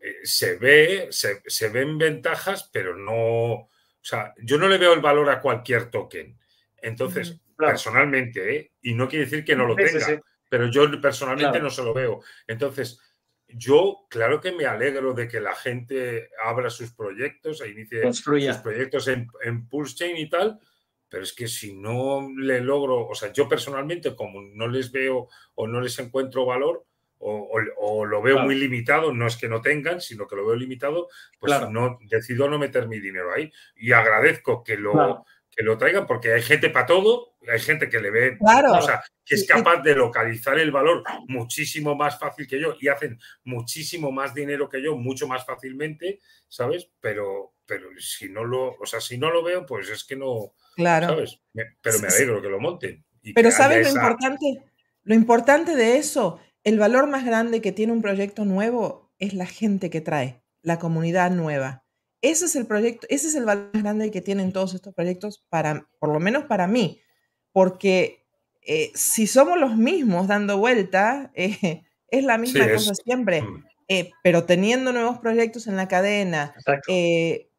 [0.00, 3.70] eh, se ve, se, se ven ventajas, pero no,
[4.00, 6.38] o sea, yo no le veo el valor a cualquier token.
[6.82, 8.72] Entonces, personalmente, ¿eh?
[8.82, 12.22] y no quiere decir que no lo tenga, pero yo personalmente no se lo veo.
[12.46, 12.98] Entonces,
[13.54, 18.22] yo, claro que me alegro de que la gente abra sus proyectos e inicie sus
[18.62, 20.58] proyectos en, en Pulse Chain y tal,
[21.08, 25.28] pero es que si no le logro, o sea, yo personalmente, como no les veo
[25.54, 26.86] o no les encuentro valor,
[27.22, 31.08] o, lo veo muy limitado, no es que no tengan, sino que lo veo limitado,
[31.38, 33.52] pues no decido no meter mi dinero ahí.
[33.76, 35.24] Y agradezco que lo,
[35.60, 39.02] que lo traigan, porque hay gente para todo, hay gente que le ve, o sea,
[39.22, 44.10] que es capaz de localizar el valor muchísimo más fácil que yo y hacen muchísimo
[44.10, 46.88] más dinero que yo, mucho más fácilmente, ¿sabes?
[46.98, 50.54] Pero, pero si no lo, o sea, si no lo veo, pues es que no,
[50.76, 51.08] claro.
[51.08, 51.42] ¿sabes?
[51.82, 53.04] pero me alegro que lo monten.
[53.34, 54.64] pero ¿sabes lo importante?
[55.02, 59.46] Lo importante de eso, el valor más grande que tiene un proyecto nuevo es la
[59.46, 61.84] gente que trae, la comunidad nueva.
[62.22, 65.44] Ese es el proyecto, ese es el valor más grande que tienen todos estos proyectos,
[65.48, 67.00] para, por lo menos para mí,
[67.52, 68.26] porque
[68.62, 73.64] eh, si somos los mismos dando vuelta, eh, es la misma cosa siempre, mm.
[73.88, 76.54] eh, pero teniendo nuevos proyectos en la cadena,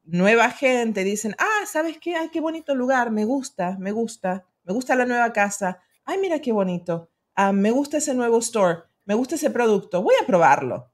[0.03, 2.15] nueva gente, dicen, ah, ¿sabes qué?
[2.15, 6.39] Ay, qué bonito lugar, me gusta, me gusta, me gusta la nueva casa, ay, mira
[6.39, 10.91] qué bonito, ah, me gusta ese nuevo store, me gusta ese producto, voy a probarlo.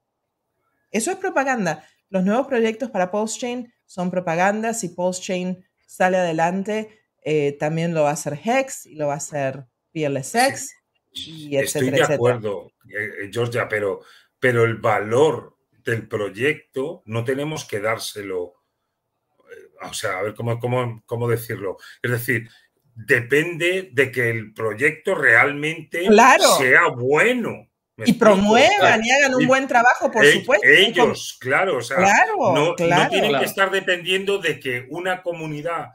[0.90, 1.84] Eso es propaganda.
[2.10, 4.74] Los nuevos proyectos para PostChain son propaganda.
[4.74, 9.18] Si PostChain sale adelante, eh, también lo va a hacer Hex y lo va a
[9.18, 10.72] hacer PLSX.
[11.12, 14.02] Y Estoy de acuerdo, eh, eh, Georgia, pero,
[14.38, 18.54] pero el valor del proyecto no tenemos que dárselo.
[19.50, 21.78] Eh, o sea, a ver cómo, cómo, cómo decirlo.
[22.02, 22.48] Es decir,
[22.94, 26.06] depende de que el proyecto realmente
[26.58, 27.68] sea bueno.
[28.04, 30.66] Y promuevan y hagan un buen trabajo, por supuesto.
[30.66, 31.98] Ellos, claro, o sea,
[32.54, 35.88] no, tienen que estar dependiendo de que una comunidad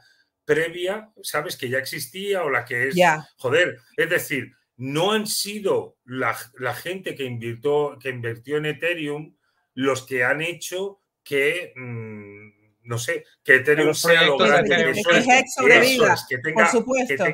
[0.44, 2.96] previa, sabes, que ya existía o la que es.
[3.38, 6.34] Joder, es decir, no han sido la,
[6.74, 9.36] gente que invirtió, que invirtió en Ethereum
[9.74, 11.72] los que han hecho que.
[11.76, 17.24] Mm, no sé, que Ethereum sea lo grande que, que por supuesto.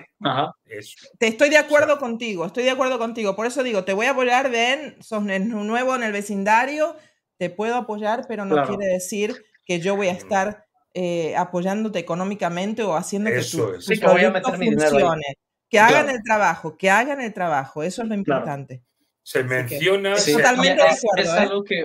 [1.18, 3.36] te, estoy de acuerdo contigo, estoy de acuerdo contigo.
[3.36, 6.96] Por eso digo, te voy a apoyar, Ben, sos nuevo en el vecindario,
[7.36, 10.16] te puedo apoyar, pero no quiere decir que yo voy a mm.
[10.16, 15.36] estar eh, apoyándote económicamente o haciendo que tu, proyecto funcione.
[15.68, 18.82] Que hagan el trabajo, que hagan el trabajo, eso es lo importante.
[19.22, 20.14] Se menciona...
[20.16, 21.22] totalmente de acuerdo.
[21.22, 21.38] Es ¿eh?
[21.38, 21.84] algo que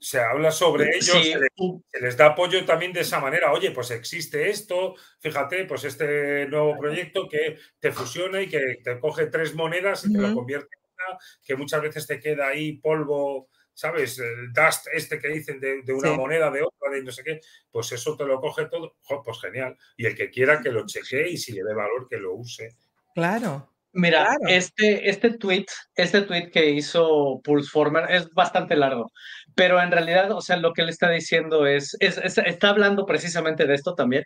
[0.00, 3.52] se, habla sobre ellos, se, les, da apoyo también de esa manera.
[3.52, 8.98] Oye, pues existe esto, fíjate, pues este nuevo proyecto que te fusiona y que te
[9.00, 12.78] coge tres monedas y te lo convierte en una, que muchas veces te queda ahí
[12.78, 14.18] polvo, ¿sabes?
[14.18, 17.40] El dust este que dicen de, una moneda, de otra, de no sé qué,
[17.70, 19.76] pues eso te lo coge todo, pues genial.
[19.96, 22.76] Y el que quiera que lo chequee y si le dé valor que lo use.
[23.14, 23.75] Claro.
[23.98, 29.10] Mira, este, este tweet, este tweet que hizo Pulseformer es bastante largo,
[29.54, 33.74] pero en realidad, o sea, lo que él está diciendo es, está hablando precisamente de
[33.74, 34.24] esto también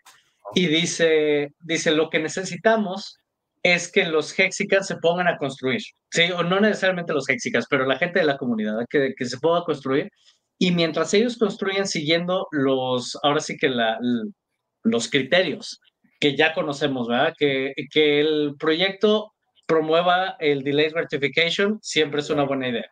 [0.56, 3.16] y dice, dice, lo que necesitamos
[3.62, 6.32] es que los hexicas se pongan a construir, ¿sí?
[6.34, 9.62] O no necesariamente los hexicas, pero la gente de la comunidad, que, que se pueda
[9.62, 10.10] construir
[10.58, 14.00] y mientras ellos construyen siguiendo los, ahora sí que la,
[14.82, 15.80] los criterios
[16.18, 17.34] que ya conocemos, ¿verdad?
[17.38, 19.32] Que, que el proyecto
[19.70, 22.90] promueva el Delay Certification, siempre es una buena idea.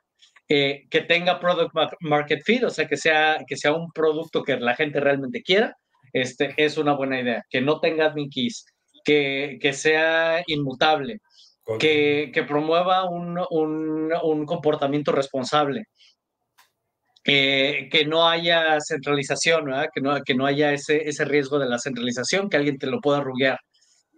[0.49, 4.57] Eh, que tenga product market fit, o sea, que sea, que sea un producto que
[4.59, 5.77] la gente realmente quiera,
[6.13, 7.43] este, es una buena idea.
[7.51, 8.65] Que no tenga admin keys,
[9.05, 11.19] que, que sea inmutable,
[11.81, 15.83] que, que promueva un, un, un, comportamiento responsable,
[17.25, 22.49] que no haya centralización, Que, no, que no haya ese, ese riesgo de la centralización,
[22.49, 23.59] que alguien te lo pueda ruguear.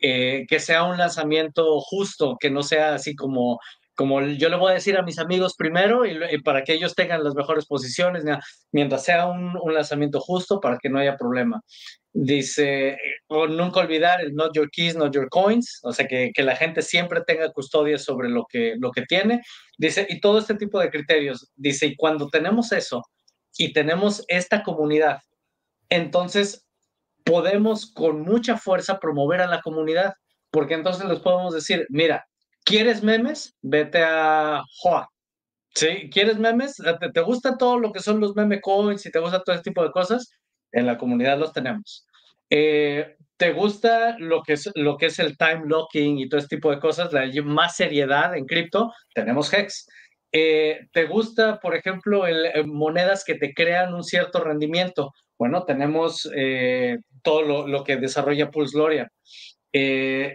[0.03, 3.61] Eh, que sea un lanzamiento justo, que no sea así como,
[3.95, 7.23] como yo le voy a decir a mis amigos primero y, para que ellos tengan
[7.23, 8.25] las mejores posiciones,
[8.73, 11.61] mientras sea un, lanzamiento justo para que no haya problema.
[12.15, 12.97] Dice,
[13.29, 16.57] o nunca olvidar el not your keys, not your coins, o sea, que, que, la
[16.57, 19.43] gente siempre tenga custodia sobre lo que, lo que tiene.
[19.77, 21.51] Dice, y todo este tipo de criterios.
[21.57, 23.03] Dice, y cuando tenemos eso
[23.59, 25.19] y tenemos esta comunidad,
[25.91, 26.65] entonces
[27.31, 30.15] podemos con mucha fuerza promover a la comunidad,
[30.51, 32.27] porque entonces les podemos decir, mira,
[32.65, 33.57] ¿quieres memes?
[33.63, 35.09] Vete a Joa.
[35.73, 36.11] ¿Sí?
[36.13, 36.75] ¿Quieres memes?
[37.15, 39.85] ¿Te, gusta todo lo que son los meme coins y te gusta todo ese tipo
[39.85, 40.29] de cosas?
[40.73, 42.05] En la comunidad los tenemos.
[42.51, 46.49] Eh, ¿Te gusta lo que, es, lo que es el time locking y todo ese
[46.49, 47.13] tipo de cosas?
[47.13, 49.87] La más seriedad en cripto, tenemos Hex.
[50.33, 55.13] Eh, ¿Te gusta, por ejemplo, el, eh, monedas que te crean un cierto rendimiento?
[55.41, 59.11] Bueno, tenemos eh, todo lo, que desarrolla Pulse Gloria.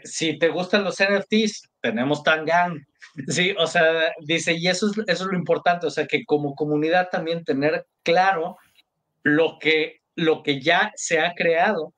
[0.03, 2.79] si te gustan los NFTs, tenemos Tangang.
[3.29, 6.53] Sí, o sea, dice, y eso es, eso es lo importante, o sea, que como
[6.53, 8.57] comunidad también tener claro
[9.23, 11.93] lo que, lo que ya se ha creado,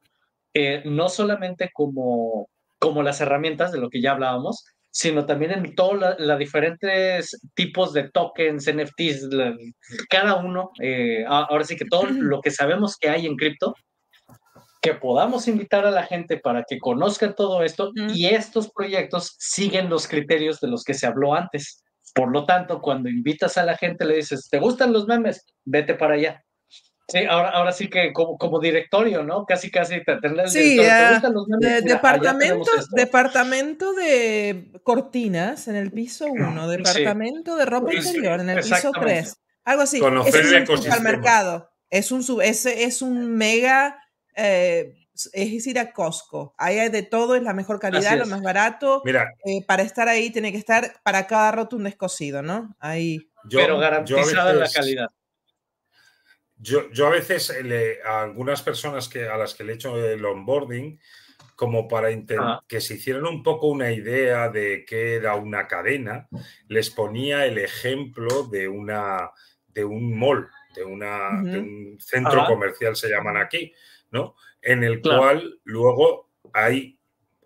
[0.85, 6.15] no solamente como, como las herramientas de lo que ya hablábamos, sino también en todos
[6.17, 9.29] los diferentes tipos de tokens, NFTs,
[10.09, 13.75] cada uno, eh, ahora sí que todo lo que sabemos que hay en cripto,
[14.87, 19.89] que podamos invitar a la gente para que conozcan todo esto y estos proyectos siguen
[19.89, 21.83] los criterios de los que se habló antes.
[22.15, 25.45] Por lo tanto, cuando invitas a la gente, le dices, ¿te gustan los memes?
[25.65, 26.41] Vete para allá.
[27.09, 29.45] Sí, ahora, ahora sí que como, como directorio, ¿no?
[29.45, 31.21] Casi, casi tener sí, ah,
[31.83, 38.91] departamento, departamento de cortinas en el piso 1, departamento de ropa interior en el piso
[38.91, 39.35] 3.
[39.65, 39.99] Algo así.
[39.99, 41.69] Conocer es un supermercado.
[41.89, 43.97] Es un, es, es un mega,
[44.37, 44.93] eh,
[45.33, 46.53] es decir, a Costco.
[46.57, 49.01] Ahí hay de todo, es la mejor calidad, lo más barato.
[49.03, 49.33] Mira.
[49.43, 52.75] Eh, para estar ahí tiene que estar para cada roto un descosido, ¿no?
[52.79, 53.29] Ahí.
[53.49, 55.07] Pero garantizada la calidad.
[56.59, 59.97] Yo, yo a veces le, a algunas personas que, a las que le he hecho
[59.97, 60.99] el onboarding,
[61.55, 62.09] como para
[62.67, 66.27] que se hicieran un poco una idea de qué era una cadena,
[66.67, 69.31] les ponía el ejemplo de, una,
[69.67, 73.73] de un mall, de, una, un centro comercial, se llaman aquí,
[74.11, 74.35] ¿no?
[74.61, 76.97] En el cual luego hay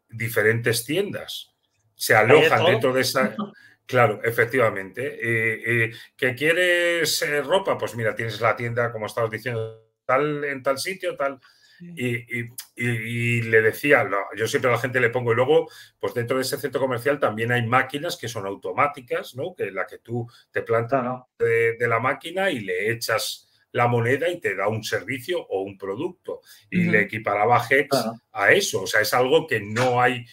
[0.09, 1.51] diferentes tiendas.
[1.95, 3.36] Se alojan dentro de esa
[3.91, 5.20] Claro, efectivamente.
[5.22, 7.78] Eh, eh, ¿Que quieres eh, ropa?
[7.78, 11.41] Pues mira, tienes la tienda, como estabas diciendo, tal en tal sitio, tal.
[11.82, 15.68] Y, le decía, yo siempre a la gente le pongo, y luego,
[15.99, 19.53] pues dentro de ese centro comercial también hay máquinas que son automáticas, ¿no?
[19.57, 21.03] Que la que tú te plantas
[21.38, 25.78] de, la máquina y le echas la moneda y te da un servicio o un
[25.78, 26.42] producto.
[26.70, 28.84] Y le equiparaba Hex a eso.
[28.84, 30.26] O sea, es algo que no hay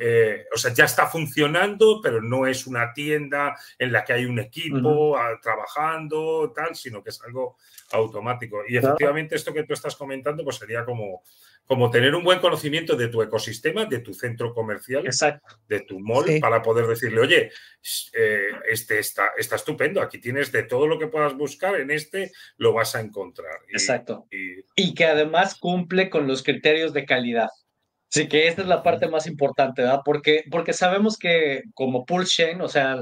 [0.00, 4.24] eh, o sea, ya está funcionando, pero no es una tienda en la que hay
[4.24, 7.56] un equipo trabajando, tal, sino que es algo
[7.92, 8.62] automático.
[8.66, 11.22] Y efectivamente esto que tú estás comentando, pues sería como,
[11.68, 15.04] como tener un buen conocimiento de tu ecosistema, de tu centro comercial,
[15.68, 17.52] de tu mall, para poder decirle, oye,
[18.14, 22.32] eh, este está, está estupendo, aquí tienes de todo lo que puedas buscar, en este
[22.56, 23.60] lo vas a encontrar.
[23.68, 24.26] Exacto.
[24.30, 27.48] y que además cumple con los criterios de calidad.
[28.10, 30.00] Sí, que esta es la parte más importante, ¿verdad?
[30.02, 32.96] Porque, porque sabemos que como Pulse Chain, o sea,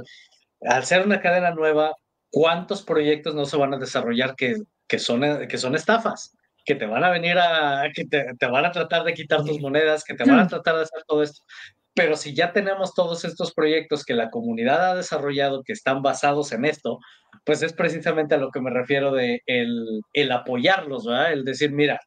[0.62, 1.94] al ser una cadena nueva,
[2.30, 4.56] ¿cuántos proyectos no se van a desarrollar que,
[4.88, 6.35] que, son, que son estafas?
[6.66, 9.60] Que te van a venir a, que te, te van a tratar de quitar tus
[9.60, 11.42] monedas, que te van a tratar de hacer todo esto.
[11.94, 16.52] Pero si ya tenemos todos estos proyectos que la comunidad ha desarrollado, que están basados
[16.52, 16.98] en esto,
[17.44, 21.32] pues es precisamente a lo que me refiero de el, el apoyarlos, ¿verdad?
[21.32, 21.98] El decir, mira,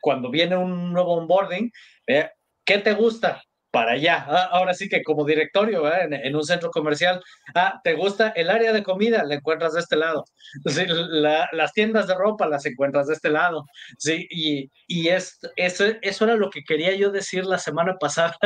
[0.00, 1.70] cuando viene un nuevo onboarding,
[2.06, 2.30] eh,
[2.66, 3.40] ¿Qué te gusta?
[3.76, 4.24] Para allá.
[4.26, 7.22] Ah, ahora sí que como directorio en, un centro comercial,
[7.54, 9.22] ah, ¿te gusta el área de comida?
[9.22, 10.24] La encuentras de este lado.
[11.52, 13.66] las tiendas de ropa las encuentras de este lado.
[13.98, 18.38] Sí, y, y es, eso, eso era lo que quería yo decir la semana pasada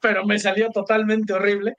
[0.00, 1.74] pero me salió totalmente horrible,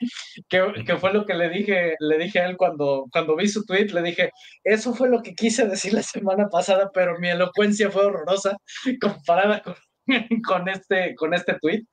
[0.49, 3.65] que, que, fue lo que le dije, le dije a él cuando, cuando vi su
[3.65, 4.31] tweet, le dije,
[4.63, 8.57] eso fue lo que quise decir la semana pasada, pero mi elocuencia fue horrorosa
[9.01, 9.75] comparada con,
[10.47, 11.83] con este, con este tweet.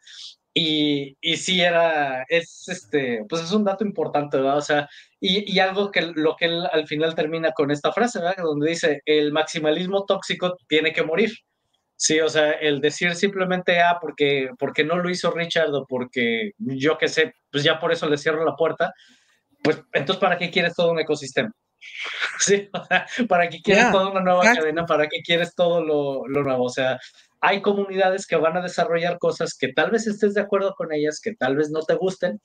[0.60, 4.56] Y, y sí era, es este, pues es un dato importante, ¿verdad?
[4.56, 4.88] O sea,
[5.20, 8.42] y, y, algo que lo que él al final termina con esta frase, ¿verdad?
[8.42, 11.30] Donde dice, el maximalismo tóxico tiene que morir.
[11.94, 16.50] Sí, o sea, el decir simplemente, ah, porque, porque no lo hizo Richard o porque
[16.58, 18.92] yo qué sé, pues ya por eso le cierro la puerta,
[19.62, 21.52] pues entonces, ¿para qué quieres todo un ecosistema?
[22.40, 24.86] Sí, o sea, ¿para qué quieres toda una nueva cadena?
[24.86, 26.64] ¿Para qué quieres todo lo, lo nuevo?
[26.64, 26.98] O sea,
[27.40, 31.20] hay comunidades que van a desarrollar cosas que tal vez estés de acuerdo con ellas,
[31.22, 32.40] que tal vez no te gusten.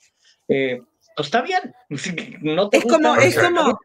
[0.48, 0.82] Eh,
[1.16, 1.74] pues está bien.
[2.42, 3.80] No te es, como, es, como,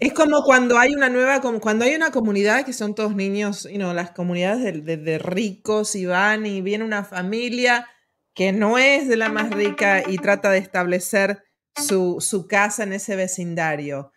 [0.00, 3.64] es como cuando hay una nueva, como cuando hay una comunidad que son todos niños,
[3.64, 7.88] you know, las comunidades de, ricos y van y viene una familia
[8.34, 11.44] que no es de la más rica y trata de establecer
[11.76, 14.12] su, su casa en ese vecindario.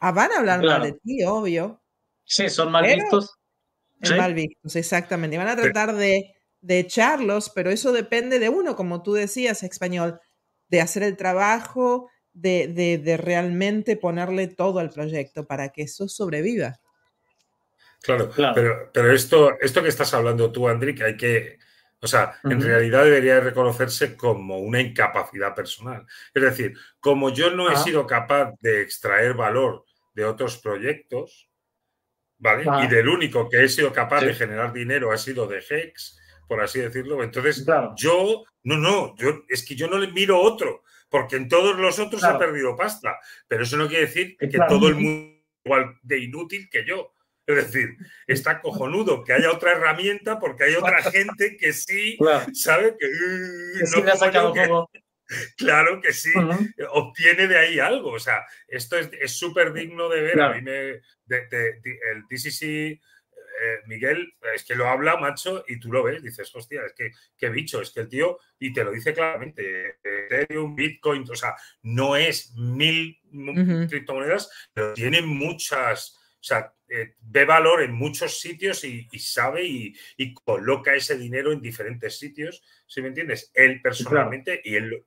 [0.00, 1.82] Ah, van a hablar mal de ti, obvio.
[2.24, 3.39] Sí, son mal vistos
[4.16, 5.36] mal vistos, exactamente.
[5.36, 6.34] Y van a tratar de,
[6.66, 10.20] echarlos, pero eso depende de uno, como tú decías, español,
[10.68, 16.80] de hacer el trabajo, de, realmente ponerle todo al proyecto para que eso sobreviva.
[18.02, 21.58] Claro, Pero, pero esto, esto que estás hablando tú, Andrick, hay que,
[22.02, 26.06] o sea, en realidad debería reconocerse como una incapacidad personal.
[26.32, 29.84] Es decir, como yo no he sido capaz de extraer valor
[30.14, 31.49] de otros proyectos,
[32.40, 32.64] ¿vale?
[32.84, 36.18] Y del único que he sido capaz de generar dinero ha sido de Hex,
[36.48, 37.22] por así decirlo.
[37.22, 37.64] Entonces,
[37.96, 41.98] yo, no, no, yo, es que yo no le miro otro, porque en todos los
[41.98, 43.18] otros ha perdido pasta.
[43.46, 47.14] Pero eso no quiere decir que todo el mundo es igual de inútil que yo.
[47.46, 52.16] Es decir, está cojonudo que haya otra herramienta porque hay otra gente que sí
[52.52, 54.88] sabe que, no
[55.56, 56.32] Claro que sí,
[56.90, 58.12] obtiene de ahí algo.
[58.12, 60.40] O sea, esto es súper digno de ver.
[60.40, 63.00] A mí me, el DCC,
[63.62, 67.10] eh, Miguel, es que lo habla, macho, y tú lo ves, dices, hostia, es que
[67.36, 71.54] qué bicho, es que el tío, y te lo dice claramente, Ethereum, Bitcoin, o sea,
[71.82, 73.20] no es mil
[73.88, 80.34] criptomonedas, pero tiene muchas, o sea, eh, ve valor en muchos sitios y, sabe y,
[80.34, 83.50] coloca ese dinero en diferentes sitios, si me entiendes?
[83.52, 85.04] Él personalmente y él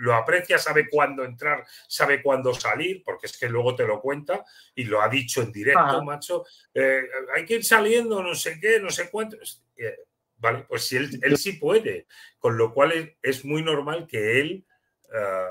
[0.00, 4.44] lo aprecia, sabe cuándo entrar, sabe cuándo salir, porque es que luego te lo cuenta
[4.74, 6.44] y lo ha dicho en directo, macho.
[6.72, 7.02] Eh,
[7.34, 9.36] hay que ir saliendo, no sé qué, no sé cuánto.
[9.76, 9.98] Eh,
[10.38, 12.06] vale, pues si él, él, sí puede,
[12.38, 14.64] con lo cual es, muy normal que él.
[15.12, 15.48] Eh,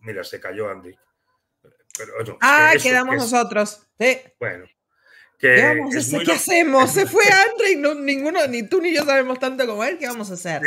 [0.00, 0.96] mira, se cayó Andy.
[2.40, 3.86] ah, quedamos nosotros.
[4.40, 4.64] Bueno.
[5.38, 5.78] ¿Qué,
[6.24, 6.90] ¿Qué hacemos?
[6.90, 9.98] Se fue André no, ninguno, ni tú ni yo sabemos tanto como él.
[9.98, 10.62] ¿Qué vamos a hacer?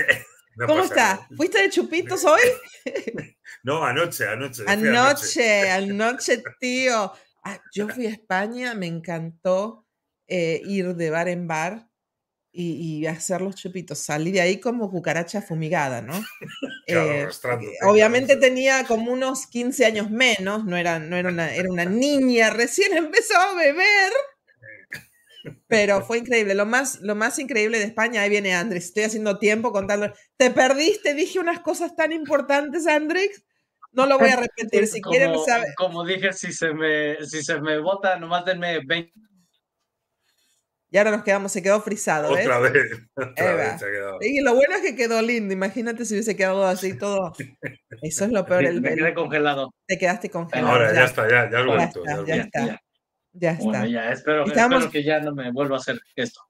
[0.65, 1.27] ¿Cómo está?
[1.35, 2.41] ¿Fuiste de chupitos hoy?
[3.63, 4.63] no, anoche, anoche.
[4.67, 7.11] Anoche, anoche, tío.
[7.43, 9.85] Ah, yo fui a España, me encantó
[10.27, 11.87] eh, ir de bar en bar
[12.51, 13.99] y, hacer los chupitos.
[13.99, 16.13] Salí de ahí como cucaracha fumigada, ¿no?
[16.89, 17.27] Eh,
[17.83, 22.49] obviamente tenía como unos 15 años menos, no era, no era, una, era una niña,
[22.49, 24.13] recién empezaba a beber.
[25.67, 26.55] Pero fue increíble.
[26.55, 28.85] Lo más, lo más increíble de España, ahí viene Andrés.
[28.85, 30.11] Estoy haciendo tiempo contando.
[30.37, 33.43] Te perdiste, dije unas cosas tan importantes, Andrés.
[33.91, 34.87] No lo voy a repetir.
[34.87, 35.73] Si quieren saber.
[35.75, 39.11] Como dije, si se me, si se me vota, nomás denme 20
[40.89, 42.31] y ahora nos quedamos, se quedó frisado.
[42.31, 42.73] Otra vez.
[43.15, 43.81] Otra vez
[44.21, 45.53] Y lo bueno es que quedó lindo.
[45.53, 47.33] Imagínate si hubiese quedado así todo.
[48.01, 48.65] Eso es lo peor.
[48.65, 49.73] El, Me quedé congelado.
[49.85, 50.73] Te quedaste congelado.
[50.73, 52.81] Ahora ya, está, ya, ya, ya, está, ya, está.
[53.39, 53.63] Ya, está.
[53.63, 56.41] Bueno, ya, espero, espero, que ya no me vuelva a hacer esto.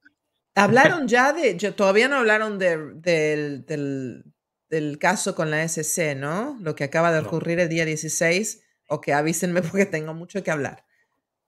[0.56, 4.24] Hablaron ya de, yo, todavía no hablaron de, del, del,
[4.70, 6.58] del, caso con la SC, ¿no?
[6.62, 10.52] Lo que acaba de ocurrir el día 16, o que avísenme porque tengo mucho que
[10.52, 10.84] hablar.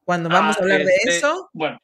[0.04, 1.50] Cuando vamos a ah, hablar de este, eso.
[1.54, 1.80] Bueno,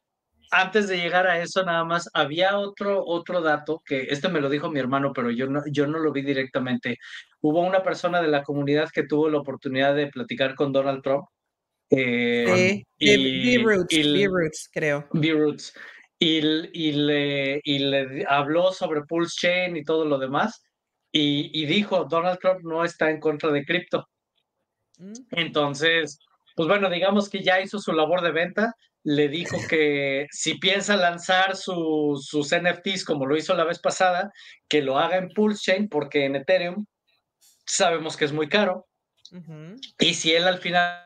[0.50, 4.48] antes de llegar a eso, nada más, había otro, otro dato que este me lo
[4.48, 6.98] dijo mi hermano, pero yo no, yo no lo vi directamente.
[7.40, 11.26] Hubo una persona de la comunidad que tuvo la oportunidad de platicar con Donald Trump.
[11.90, 15.06] Eh, y, B-Roots, creo.
[15.12, 15.72] B-Roots.
[16.18, 20.62] Y, y, le, y le habló sobre Pulse Chain y todo lo demás.
[21.12, 24.08] Y, y dijo, Donald Trump no está en contra de cripto.
[24.98, 25.12] Mm.
[25.32, 26.18] Entonces,
[26.54, 28.74] pues bueno, digamos que ya hizo su labor de venta
[29.06, 34.32] le dijo que si piensa lanzar sus NFTs como lo hizo la vez pasada,
[34.68, 36.86] que lo haga en Pulse Chain, porque en Ethereum
[37.64, 38.88] sabemos que es muy caro.
[40.00, 41.05] Y si él al final...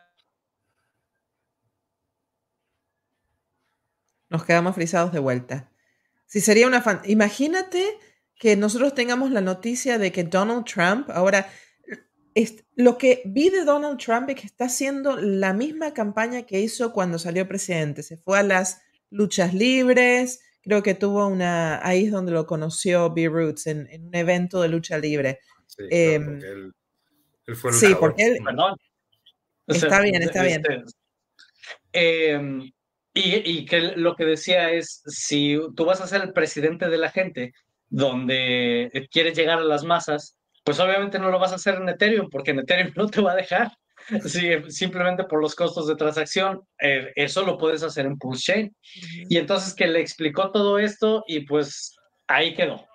[4.30, 5.70] Nos quedamos frisados de vuelta.
[6.26, 7.02] Si sería una fan...
[7.04, 7.98] Imagínate
[8.36, 11.46] que nosotros tengamos la noticia de que Donald Trump ahora
[12.76, 16.92] lo que vi de Donald Trump es que está haciendo la misma campaña que hizo
[16.92, 18.02] cuando salió presidente.
[18.02, 23.12] Se fue a las luchas libres, creo que tuvo una, ahí es donde lo conoció
[23.12, 23.28] B.
[23.28, 25.40] Roots, en, un evento de lucha libre.
[25.66, 26.46] Sí, em, porque
[27.46, 28.38] él, fue Sí, porque él...
[28.44, 28.76] Perdón.
[29.66, 30.62] Está bien, está bien.
[31.92, 32.70] Este, em,
[33.14, 36.98] y, y que lo que decía es, si tú vas a ser el presidente de
[36.98, 37.52] la gente,
[37.88, 42.30] donde quieres llegar a las masas, pues obviamente no lo vas a hacer en Ethereum
[42.30, 43.72] porque en Ethereum no te va a dejar.
[44.68, 48.76] simplemente por los costos de transacción, eh, eso lo puedes hacer en Pulse Chain.
[49.28, 51.96] Y entonces que le explicó todo esto y pues
[52.28, 52.86] ahí quedó.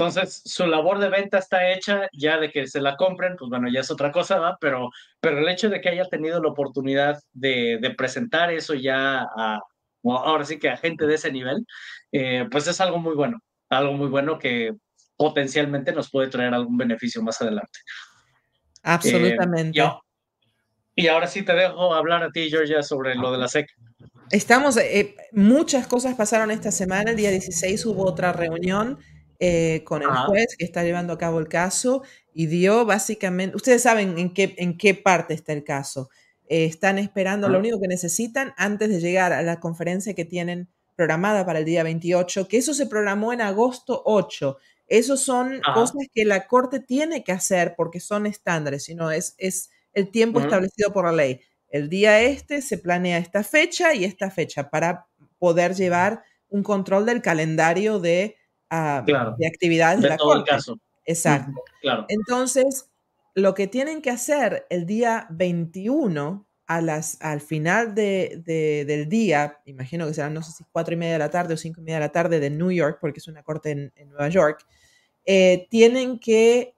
[0.00, 3.68] Entonces, su labor de venta está hecha, ya de que se la compren, pues bueno,
[3.70, 4.56] ya es otra cosa, ¿va?
[4.58, 4.88] Pero,
[5.20, 9.60] pero el hecho de que haya tenido la oportunidad de, de presentar eso ya a,
[10.02, 11.66] ahora sí que a gente de ese nivel,
[12.12, 14.72] eh, pues es algo muy bueno, algo muy bueno que
[15.18, 17.80] potencialmente nos puede traer algún beneficio más adelante.
[18.82, 19.78] Absolutamente.
[19.78, 19.92] Eh,
[20.96, 23.66] y ahora sí te dejo hablar a ti, Georgia, sobre lo de la SEC.
[24.30, 27.10] Estamos, eh, muchas cosas pasaron esta semana.
[27.10, 28.98] El día 16 hubo otra reunión
[29.40, 33.82] eh, con el juez que está llevando a cabo el caso y dio básicamente, ustedes
[33.82, 36.10] saben en qué, en qué parte está el caso.
[36.46, 41.46] están esperando, lo único que necesitan antes de llegar a la conferencia que tienen programada
[41.46, 44.58] para el día 28, que eso se programó en agosto 8.
[44.86, 49.70] Esos son cosas que la Corte tiene que hacer porque son estándares, sino es, es
[49.94, 51.40] el tiempo establecido por la ley.
[51.70, 55.06] El día este se planea esta fecha y esta fecha para
[55.38, 58.36] poder llevar un control del calendario de,
[58.70, 60.50] ah, de actividades de, la Corte.
[61.04, 61.62] Exacto.
[61.80, 62.06] claro.
[62.08, 62.90] Entonces,
[63.34, 68.42] lo que tienen que hacer el día 21 a las, al final de,
[68.86, 71.56] del día, imagino que serán, no sé si cuatro y media de la tarde o
[71.56, 74.28] cinco y media de la tarde de New York, porque es una corte en Nueva
[74.28, 74.64] York,
[75.24, 76.74] eh, tienen que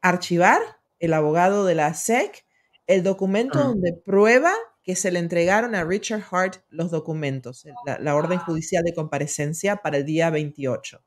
[0.00, 0.60] archivar
[0.98, 2.44] el abogado de la SEC
[2.88, 8.38] el documento donde prueba que se le entregaron a Richard Hart los documentos, la, orden
[8.38, 11.04] judicial de comparecencia para el día 28.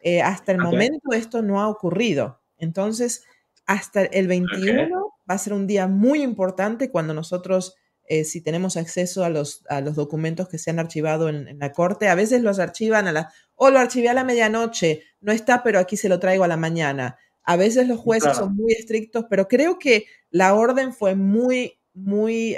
[0.00, 2.40] Eh, hasta el momento esto no ha ocurrido.
[2.58, 3.24] Entonces,
[3.66, 7.74] hasta el 21 va a ser un día muy importante cuando nosotros,
[8.04, 11.58] eh, si tenemos acceso a los, a los documentos que se han archivado en, en,
[11.58, 15.32] la corte, a veces los archivan a la, o lo archivé a la medianoche, no
[15.32, 17.18] está, pero aquí se lo traigo a la mañana.
[17.42, 22.56] A veces los jueces son muy estrictos, pero creo que la orden fue muy, muy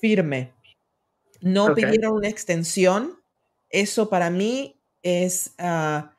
[0.00, 0.52] firme.
[1.40, 3.20] No pidieron una extensión.
[3.70, 6.12] Eso para mí es ah,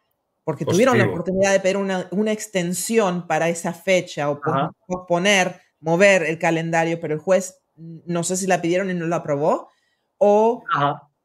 [0.43, 4.41] porque tuvieron la oportunidad de pedir una, extensión para esa fecha o
[5.07, 9.17] poner, mover el calendario, pero el juez no sé si la pidieron y no la
[9.17, 9.69] aprobó
[10.17, 10.63] o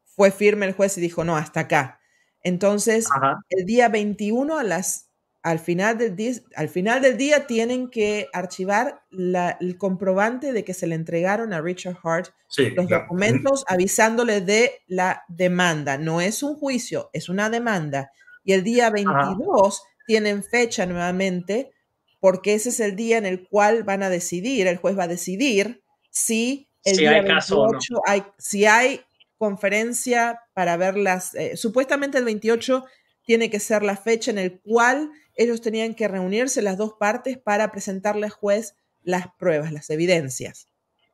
[0.03, 1.99] fue firme el juez y dijo, no, hasta acá.
[2.41, 3.07] Entonces,
[3.49, 5.04] el día 21 a las,
[5.45, 10.73] al final del día, al final del día tienen que archivar el comprobante de que
[10.73, 12.29] se le entregaron a Richard Hart
[12.75, 15.99] los documentos avisándole de la demanda.
[15.99, 18.11] No es un juicio, es una demanda.
[18.43, 21.71] Y el día 22 tienen fecha nuevamente
[22.19, 25.07] porque ese es el día en el cual van a decidir, el juez va a
[25.07, 29.01] decidir si el día hay 28 hay, si hay
[29.37, 31.35] conferencia para verlas.
[31.35, 32.83] Eh, supuestamente el 28
[33.25, 37.37] tiene que ser la fecha en el cual ellos tenían que reunirse las dos partes
[37.37, 40.67] para presentarle al juez las pruebas, las evidencias,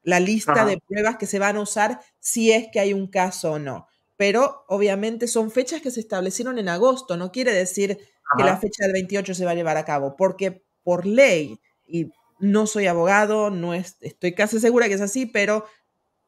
[0.03, 3.53] la lista de pruebas que se van a usar si es que hay un caso
[3.53, 3.87] o no.
[4.17, 7.97] Pero obviamente son fechas que se establecieron en agosto, no quiere decir
[8.37, 12.11] que la fecha del 28 se va a llevar a cabo, porque por ley, y
[12.39, 15.65] no soy abogado, no estoy casi segura que es así, pero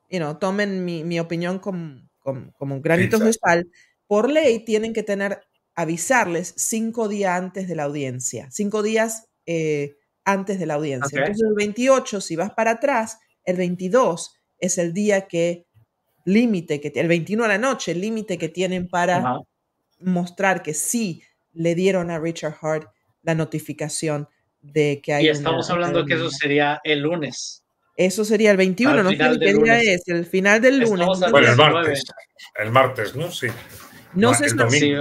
[0.10, 3.70] you know, tomen mi, opinión como, como, un granito de sal,
[4.06, 5.44] por ley tienen que tener
[5.76, 9.96] avisarles cinco días antes de la audiencia, cinco días eh,
[10.26, 11.20] antes de la audiencia.
[11.20, 15.66] Entonces el 28, si vas para atrás, el 22 es el día que
[16.26, 19.40] límite, que el 21 a la noche, el límite que tienen para
[20.00, 22.88] mostrar que sí le dieron a Richard Hart
[23.22, 24.28] la notificación
[24.62, 25.26] de que hay.
[25.26, 27.64] Y estamos hablando que eso sería el lunes.
[27.96, 31.08] Eso sería el 21, no sé qué día es, el final del lunes.
[31.30, 32.04] Bueno, el martes.
[32.56, 33.32] El martes, ¿no?
[33.32, 33.48] Sí.
[34.14, 34.96] No, sé si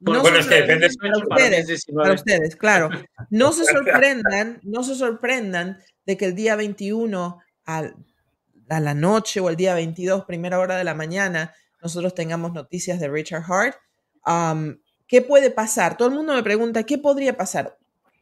[0.00, 2.88] no bueno, es que depende para ustedes, para ustedes, claro.
[3.28, 7.90] No se sorprendan, no se sorprendan de que el día 21 a,
[8.68, 13.08] la noche o el día 22, primera hora de la mañana, nosotros tengamos noticias de
[13.08, 13.76] Richard Hart.
[15.06, 15.96] ¿Qué puede pasar?
[15.96, 17.76] Todo el mundo me pregunta, ¿qué podría pasar?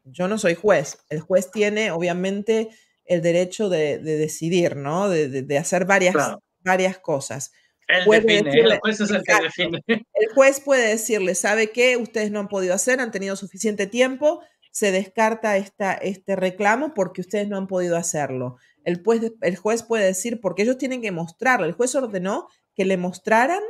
[0.04, 0.98] Yo no soy juez.
[1.10, 2.70] El juez tiene, obviamente,
[3.04, 5.08] el derecho de, decidir, ¿no?
[5.10, 6.16] De, hacer varias,
[6.64, 7.52] varias cosas
[7.88, 9.82] el juez es el que define.
[9.86, 11.96] El juez puede decirle, ¿sabe qué?
[11.96, 17.22] Ustedes no han podido hacer, han tenido suficiente tiempo, se descarta esta, este reclamo porque
[17.22, 18.58] ustedes no han podido hacerlo.
[18.84, 22.84] El juez, el juez puede decir, porque ellos tienen que mostrarle, el juez ordenó que
[22.84, 23.62] le mostraran,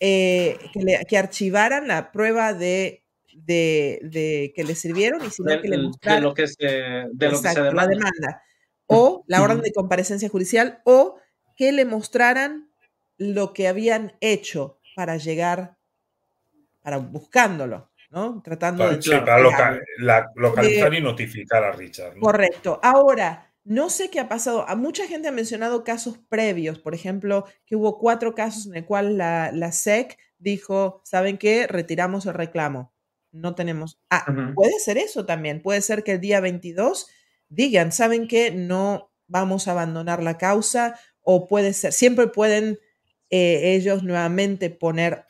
[0.00, 0.58] eh,
[1.08, 6.28] que, archivaran la prueba de, de, que le sirvieron y sino que le mostraran de
[6.28, 8.42] lo que se, de lo que se la demanda.
[8.88, 11.16] O la orden de comparecencia judicial, o
[11.56, 12.70] que le mostraran
[13.18, 15.76] lo que habían hecho para llegar,
[16.82, 18.42] para buscándolo, ¿no?
[18.42, 19.02] Tratando de...
[19.02, 19.80] Sí, para
[20.34, 22.18] localizar y notificar a Richard.
[22.18, 22.80] Correcto.
[22.82, 24.68] Ahora, no sé qué ha pasado.
[24.68, 28.84] A mucha gente ha mencionado casos previos, por ejemplo, que hubo cuatro casos en el
[28.84, 31.66] cual la, la SEC dijo, ¿saben qué?
[31.66, 32.92] Retiramos el reclamo.
[33.32, 34.00] No tenemos...
[34.08, 35.62] Ah, puede ser eso también.
[35.62, 37.08] Puede ser que el día 22
[37.48, 38.50] digan, ¿saben qué?
[38.50, 42.78] No vamos a abandonar la causa o puede ser, siempre pueden
[43.30, 45.24] eh, ellos nuevamente poner,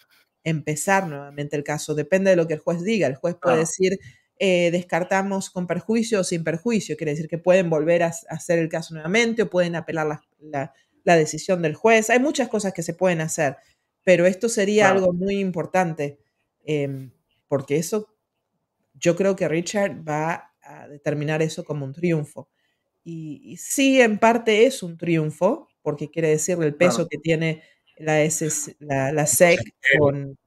[0.44, 1.94] empezar nuevamente el caso.
[1.94, 3.06] Depende de lo que el juez diga.
[3.06, 3.98] El juez puede decir,
[4.39, 6.97] eh, descartamos con perjuicio o sin perjuicio.
[6.97, 10.73] Quiere decir que pueden volver a, hacer el caso nuevamente o pueden apelar la,
[11.05, 12.10] decisión del juez.
[12.10, 13.56] Hay muchas cosas que se pueden hacer,
[14.05, 16.18] pero esto sería algo muy importante
[16.64, 17.12] em,
[17.48, 18.09] porque eso,
[18.94, 22.48] yo creo que Richard va a determinar eso como un triunfo.
[23.05, 27.62] Y, sí, en parte es un triunfo, porque quiere decir el peso que tiene
[27.97, 28.28] la,
[28.81, 29.60] la, la SEC
[29.98, 30.39] con...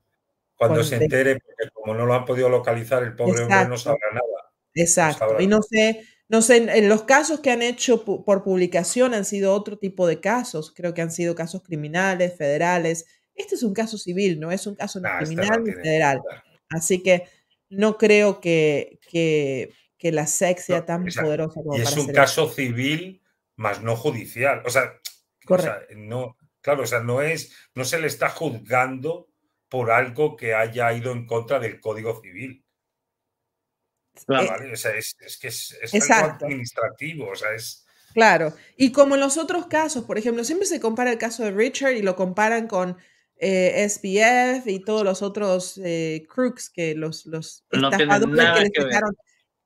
[0.56, 4.08] Cuando se entere, porque como no lo han podido localizar, el pobre hombre no sabrá
[4.12, 4.52] nada.
[4.74, 5.40] Exacto.
[5.40, 9.54] Y no sé, no sé, en los casos que han hecho por publicación han sido
[9.54, 10.74] otro tipo de casos.
[10.76, 13.06] Creo que han sido casos criminales, federales.
[13.36, 16.20] Este es un caso civil, no es un caso ah, este criminal ni federal.
[16.70, 17.24] Así que
[17.70, 22.50] no creo que, que, que la SEC sea tan poderosa como y es un caso
[22.50, 23.22] civil,
[23.56, 24.62] más no judicial.
[24.66, 24.92] O sea,
[25.50, 25.72] Correcto.
[25.72, 29.30] O sea, no, Claro, o sea, no es, no se le está juzgando
[29.70, 32.66] por algo que haya ido en contra del Código Civil.
[34.26, 34.74] Claro.
[34.74, 37.86] O sea, es, que es, algo administrativo, o sea, es...
[38.14, 41.52] Claro, y como en los otros casos, por ejemplo, siempre se compara el caso de
[41.52, 42.98] Richard y lo comparan con
[43.38, 49.02] eh, SBF y todos los otros eh, crooks que los, los estafadores nada que, les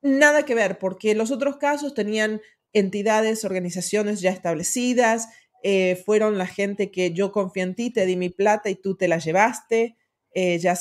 [0.01, 2.41] Nada que ver, porque los otros casos tenían
[2.73, 5.29] entidades, organizaciones ya establecidas,
[5.64, 8.95] eh, fueron la gente que yo confié en ti, te di mi plata y tú
[8.95, 9.98] te la llevaste.
[10.34, 10.77] Eh, ya,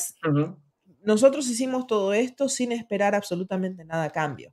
[1.04, 4.52] Nosotros hicimos todo esto sin esperar absolutamente nada a cambio.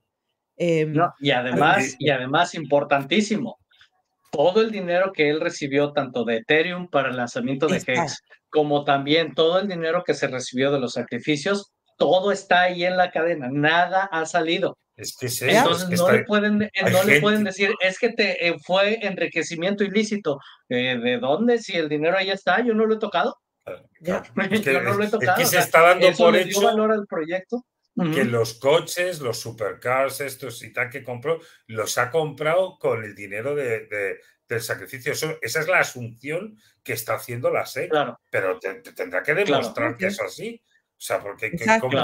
[0.56, 3.58] Em, y además, y además, importantísimo,
[4.30, 8.84] todo el dinero que él recibió, tanto de Ethereum para el lanzamiento de Hex, como
[8.84, 13.10] también todo el dinero que se recibió de los sacrificios, todo está ahí en la
[13.10, 14.78] cadena, nada ha salido.
[15.00, 18.56] Es que Entonces no, le pueden, eh, no le pueden decir, es que te eh,
[18.62, 20.38] fue enriquecimiento ilícito.
[20.68, 21.58] Eh, ¿De dónde?
[21.58, 23.38] Si el dinero ahí está, yo no lo he tocado.
[24.00, 24.20] yo
[24.82, 25.46] no lo he tocado.
[25.46, 26.60] se está dando por hecho.
[26.60, 27.64] valor al proyecto?
[28.14, 33.14] que los coches, los supercars, estos y tal que compró, los ha comprado con el
[33.14, 34.18] dinero de,
[34.48, 35.12] del sacrificio.
[35.12, 37.90] esa es la asunción que está haciendo la SEC.
[38.30, 40.62] Pero te, tendrá que demostrar que es así.
[40.64, 41.52] O sea, porque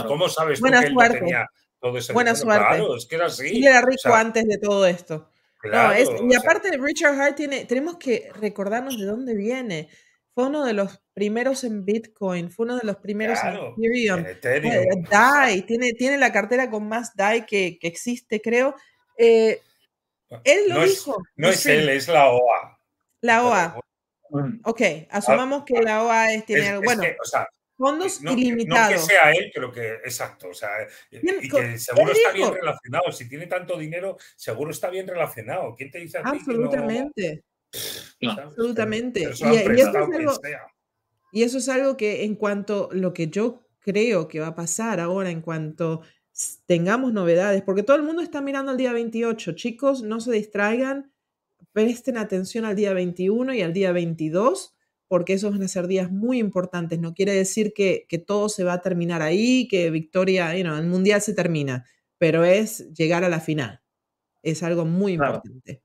[0.07, 1.47] ¿cómo, sabes tú que él no tenía
[1.81, 2.77] todo ese Buena suerte.
[2.77, 3.49] Claro, es que era así.
[3.49, 5.31] Sí, era rico antes de todo esto.
[5.63, 9.89] y aparte, Richard Hart tiene, tenemos que recordarnos de dónde viene.
[10.35, 14.75] Fue uno de los primeros en Bitcoin, fue uno de los primeros en Ethereum.
[14.93, 18.75] En DAI, tiene, tiene la cartera con más DAI que, que existe, creo.
[19.17, 19.63] Eh,
[20.45, 21.17] él lo dijo.
[21.37, 22.79] no es él, es la OA.
[23.23, 23.81] La OA.
[24.65, 26.83] Ok, asumamos que la OA tiene algo.
[26.83, 27.03] Bueno,
[27.77, 28.91] fondos ilimitados.
[28.91, 30.49] No que sea él, creo que exacto.
[30.49, 30.71] O sea,
[31.11, 33.13] y que seguro está bien relacionado.
[33.13, 35.75] Si tiene tanto dinero, seguro está bien relacionado.
[35.77, 37.45] ¿Quién te dice a ti Absolutamente.
[38.23, 39.21] Absolutamente.
[39.21, 40.33] Y, y, eso es algo,
[41.33, 45.01] y eso es algo que en cuanto lo que yo creo que va a pasar
[45.01, 46.03] ahora, en cuanto
[46.67, 49.53] tengamos novedades, porque todo el mundo está mirando al día 28.
[49.53, 51.13] Chicos, no se distraigan,
[51.73, 54.76] presten atención al día 21 y al día 22,
[55.09, 56.99] porque esos van a ser días muy importantes.
[56.99, 61.21] No quiere decir que, todo se va a terminar ahí, que Victoria, you el Mundial
[61.21, 61.87] se termina,
[62.19, 63.83] pero es llegar a la final.
[64.43, 65.83] Es algo muy importante.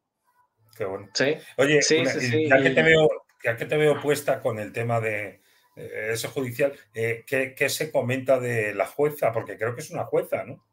[0.77, 1.09] Qué bueno.
[1.57, 3.09] Oye, ya, Que te veo,
[3.43, 5.41] ya que te veo puesta con el tema de,
[5.75, 9.31] eh, eso judicial, eh, ¿qué, se comenta de la jueza?
[9.31, 10.65] Porque creo que es una jueza, ¿no?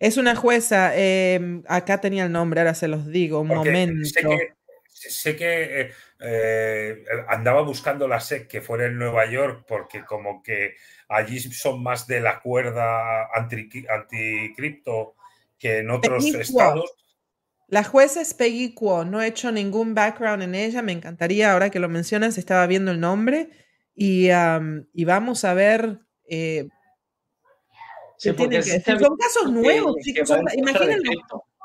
[0.00, 4.04] Es una jueza, em, acá tenía el nombre, ahora se los digo, un momento.
[4.92, 10.74] Sé que, eh, andaba buscando la SEC que fuera en Nueva York porque como que
[11.08, 15.14] allí son más de la cuerda anticripto
[15.58, 16.92] que en otros estados.
[17.68, 21.70] La jueza es Peggy Kuo, no he hecho ningún background en ella, me encantaría, ahora
[21.70, 23.50] que lo mencionas, estaba viendo el nombre.
[23.94, 24.30] Y,
[25.04, 25.98] vamos a ver.
[26.24, 26.68] Eh,
[28.16, 30.30] son casos nuevos, chicos.
[30.54, 31.12] Imagínense,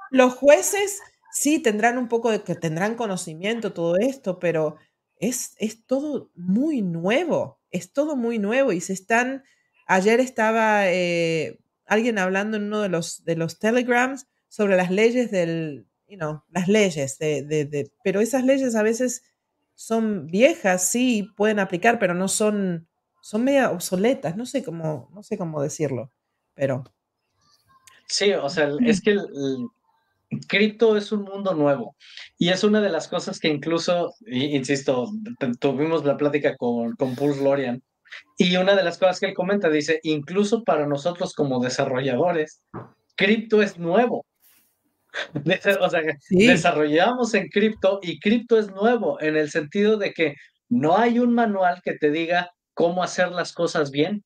[0.09, 1.01] los jueces
[1.33, 4.77] sí tendrán un poco de que tendrán conocimiento, todo esto, pero
[5.17, 7.59] es, es todo muy nuevo.
[7.71, 9.43] Es todo muy nuevo y se están.
[9.87, 15.31] Ayer estaba eh, alguien hablando en uno de los, de los telegrams sobre las leyes
[15.31, 19.23] del, you know, las leyes, de, de, pero esas leyes a veces
[19.73, 22.87] son viejas, sí, pueden aplicar, pero no son,
[23.21, 26.11] son media obsoletas, no sé cómo, no sé cómo decirlo,
[26.53, 26.83] pero...
[28.07, 29.17] Sí, o sea, es que
[30.39, 31.95] cripto es un mundo nuevo
[32.37, 35.09] y es una de las cosas que incluso, insisto,
[35.59, 37.81] tuvimos la plática con, con Pulse Lorian
[38.37, 42.61] y una de las cosas que él comenta dice, incluso para nosotros como desarrolladores,
[43.15, 44.25] cripto es nuevo.
[45.81, 50.35] o sea, desarrollamos en cripto y cripto es nuevo en el sentido de que
[50.69, 54.23] no hay un manual que te diga cómo hacer las cosas bien.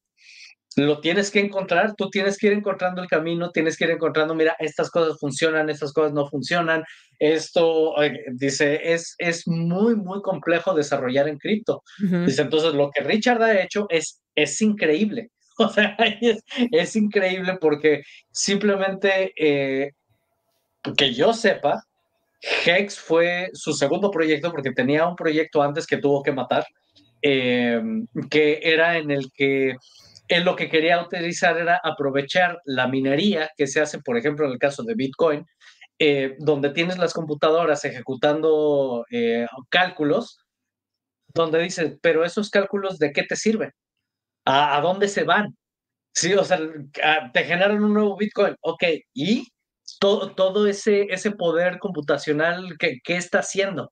[0.77, 4.35] Lo tienes que encontrar, tú tienes que ir encontrando el camino, tienes que ir encontrando,
[4.35, 6.83] mira, estas cosas funcionan, estas cosas no funcionan.
[7.17, 7.95] Esto,
[8.33, 11.81] dice, es, es muy, muy complejo desarrollar en cripto.
[11.97, 15.31] Dice, entonces lo que Richard ha hecho es, es increíble.
[15.59, 15.97] O sea,
[16.71, 19.93] es, increíble porque simplemente eh,
[20.95, 21.83] que yo sepa,
[22.63, 26.63] Hex fue su segundo proyecto porque tenía un proyecto antes que tuvo que matar,
[27.23, 27.81] eh,
[28.29, 29.77] que era en el que
[30.27, 34.53] él lo que quería utilizar era aprovechar la minería que se hace, por ejemplo, en
[34.53, 35.45] el caso de Bitcoin,
[35.99, 40.39] eh, donde tienes las computadoras ejecutando eh, cálculos,
[41.33, 43.71] donde dices, pero esos cálculos, ¿de qué te sirven?
[44.45, 45.57] ¿A, dónde se van?
[46.13, 46.59] Sí, o sea,
[47.33, 48.83] te generan un nuevo Bitcoin, ok,
[49.13, 49.47] ¿y
[49.99, 53.91] todo, todo ese, ese poder computacional que, que, está haciendo.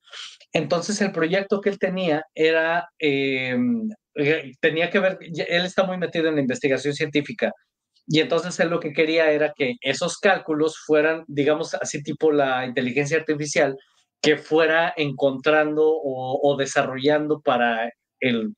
[0.54, 3.58] Entonces el proyecto que él tenía era, eh,
[4.60, 7.52] tenía que ver, él está muy metido en la investigación científica
[8.08, 12.66] y entonces él lo que quería era que esos cálculos fueran, digamos así tipo la
[12.66, 13.76] inteligencia artificial,
[14.22, 18.54] que fuera encontrando o, o desarrollando para el,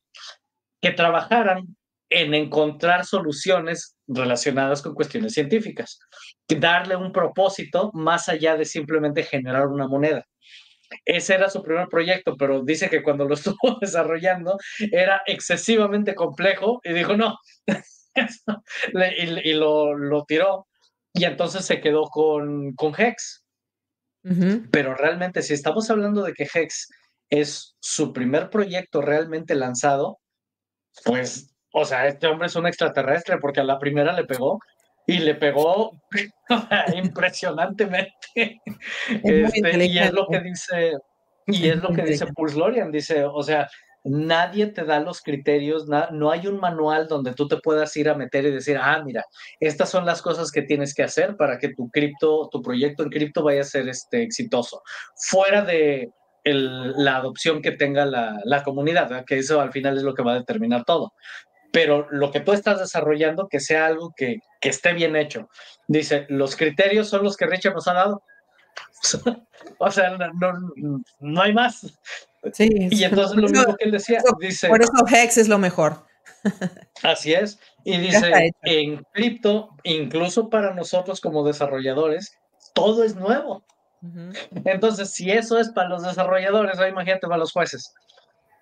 [0.82, 1.64] que trabajaran
[2.10, 6.00] en encontrar soluciones relacionadas con cuestiones científicas,
[6.48, 10.26] darle un propósito más allá de simplemente generar una moneda.
[11.06, 14.58] Ese era su primer proyecto, pero dice que cuando lo estuvo desarrollando
[14.92, 17.38] era excesivamente complejo y dijo no,
[19.44, 20.68] y, lo, lo, tiró.
[21.14, 23.44] Y entonces se quedó con, con Hex.
[24.72, 26.90] Pero realmente si estamos hablando de que Hex
[27.30, 30.20] es su primer proyecto realmente lanzado,
[31.06, 34.60] pues o sea, este hombre es un extraterrestre porque a la primera le pegó
[35.08, 35.92] y le pegó
[36.96, 38.62] impresionantemente.
[39.24, 40.94] Este, y es lo que dice,
[41.48, 43.68] y es lo que dice Pulse Lorian, dice, o sea,
[44.04, 48.16] nadie te da los criterios, no hay un manual donde tú te puedas ir a
[48.16, 49.26] meter y decir, ah, mira,
[49.60, 53.10] estas son las cosas que tienes que hacer para que tu cripto, tu proyecto en
[53.10, 54.82] cripto vaya a ser este, exitoso.
[55.16, 56.12] Fuera de
[56.44, 60.40] la adopción que tenga la, comunidad, que eso al final es lo que va a
[60.40, 61.14] determinar todo.
[61.78, 65.48] Pero lo que tú estás desarrollando, que sea algo que, que esté bien hecho.
[65.88, 68.24] Dice, los criterios son los que Richard nos ha dado.
[69.78, 70.54] o sea, no,
[71.20, 71.86] no hay más.
[72.52, 74.70] Sí, y entonces lo mismo que él decía, dice...
[74.70, 76.04] Por eso Hex es lo mejor.
[77.04, 77.60] Así es.
[77.84, 82.40] Y dice, en cripto, incluso para nosotros como desarrolladores,
[82.74, 83.64] todo es nuevo.
[84.66, 87.94] Entonces, si eso es para los desarrolladores, imagínate para los jueces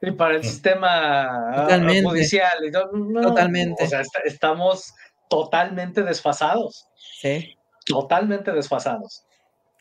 [0.01, 1.67] y para el sistema
[2.03, 2.51] judicial.
[3.22, 3.84] totalmente.
[3.84, 4.93] O sea, estamos
[5.30, 6.88] totalmente desfasados.
[7.19, 7.57] Sí.
[7.85, 9.26] Totalmente desfasados.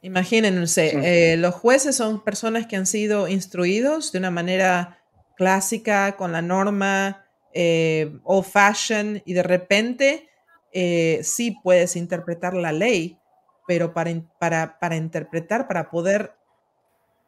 [0.02, 4.98] Imagínense, eh, los jueces son personas que han sido instruidos de una manera
[5.34, 7.24] clásica, con la norma
[7.54, 10.28] eh, old fashion, y de repente
[10.72, 13.18] eh, sí puedes interpretar la ley,
[13.66, 16.34] pero para, para, para interpretar, para poder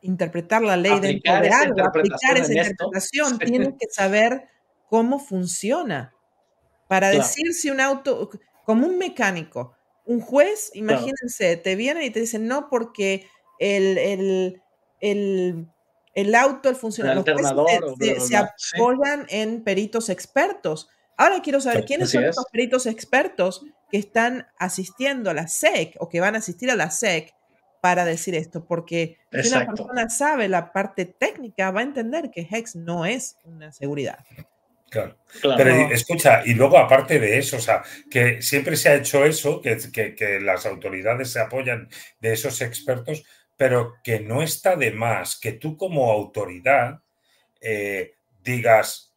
[0.02, 4.48] interpretar la ley dentro de algo, aplicar esa interpretación, tienes que saber
[4.88, 6.12] cómo funciona.
[6.88, 8.30] Para decir si un auto,
[8.64, 9.74] como un mecánico,
[10.04, 13.26] un juez, imagínense, te viene y te dice no porque
[13.58, 14.62] el, el,
[15.00, 15.66] el,
[16.14, 17.24] el auto, el funcionario,
[17.98, 20.88] se, se, apoyan en peritos expertos.
[21.16, 26.08] Ahora quiero saber quiénes son los peritos expertos que están asistiendo a la SEC o
[26.08, 27.35] que van a asistir a la SEC
[27.80, 32.46] para decir esto, porque si una persona sabe la parte técnica, va a entender que
[32.50, 34.24] Hex no es una seguridad.
[34.90, 35.18] Claro.
[35.42, 39.60] Pero escucha, y luego aparte de eso, o sea, que siempre se ha hecho eso,
[39.60, 39.76] que,
[40.14, 41.88] que, las autoridades se apoyan
[42.20, 43.24] de esos expertos,
[43.56, 47.00] pero que no está de más que tú como autoridad
[47.60, 49.12] eh, digas,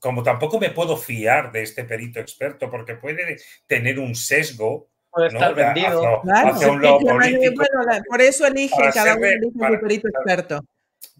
[0.00, 4.88] como tampoco me puedo fiar de este perito experto porque puede tener un sesgo.
[5.14, 6.22] Puede estar vendido.
[8.08, 10.60] por eso elige cada uno elige su perito experto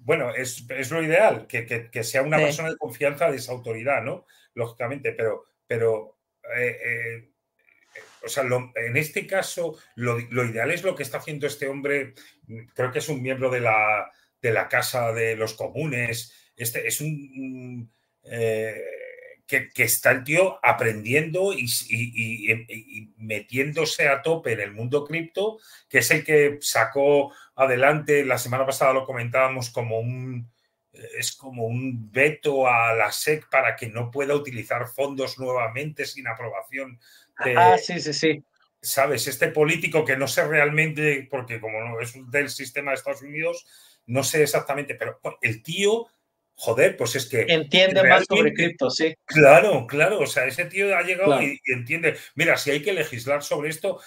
[0.05, 4.27] bueno, es, lo ideal, que, sea una persona de confianza de esa autoridad, ¿no?
[4.53, 6.19] Lógicamente, pero, pero
[6.55, 7.31] eh, eh,
[8.23, 12.13] o sea, en este caso, lo, ideal es lo que está haciendo este hombre,
[12.75, 14.11] creo que es un miembro de la,
[14.43, 17.91] de la Casa de los Comunes, este es un...
[18.25, 18.83] Eh,
[19.47, 25.59] que, está el tío aprendiendo y, metiéndose a tope en el mundo cripto,
[25.89, 30.51] que es el que sacó adelante, la semana pasada lo comentábamos como un,
[30.93, 36.27] es como un veto a la SEC para que no pueda utilizar fondos nuevamente sin
[36.27, 36.99] aprobación.
[37.57, 38.45] ah, sí, sí, sí.
[38.81, 39.27] ¿Sabes?
[39.29, 43.67] Este político que no sé realmente, porque como no es del sistema de Estados Unidos,
[44.07, 46.07] no sé exactamente, pero el tío
[46.55, 47.43] joder, pues es que...
[47.49, 49.15] Entiende más sobre cripto, sí.
[49.25, 53.43] Claro, claro, o sea, ese tío ha llegado y, entiende, mira, si hay que legislar
[53.43, 54.01] sobre esto,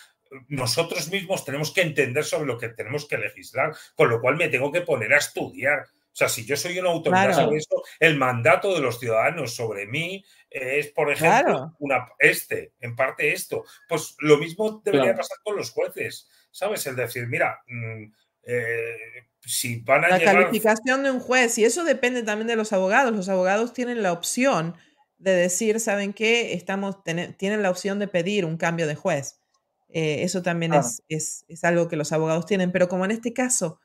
[0.48, 4.50] nosotros mismos tenemos que entender sobre lo que tenemos que legislar, con lo cual me
[4.50, 5.86] tengo que poner a estudiar.
[6.18, 9.86] O sea, si yo soy una autoridad sobre eso, el mandato de los ciudadanos sobre
[9.86, 13.64] mí es, por ejemplo, una, este, en parte esto.
[13.88, 16.88] Pues lo mismo debería pasar con los jueces, ¿sabes?
[16.88, 18.06] El decir, mira, mm,
[18.48, 22.74] eh, si van a la calificación de un juez, y eso depende también de los
[22.74, 23.14] abogados.
[23.14, 24.76] Los abogados tienen la opción
[25.18, 26.54] de decir, ¿saben qué?
[26.54, 29.42] Estamos, tienen la opción de pedir un cambio de juez.
[29.90, 33.80] Eh, eso también es, es, algo que los abogados tienen, pero como en este caso,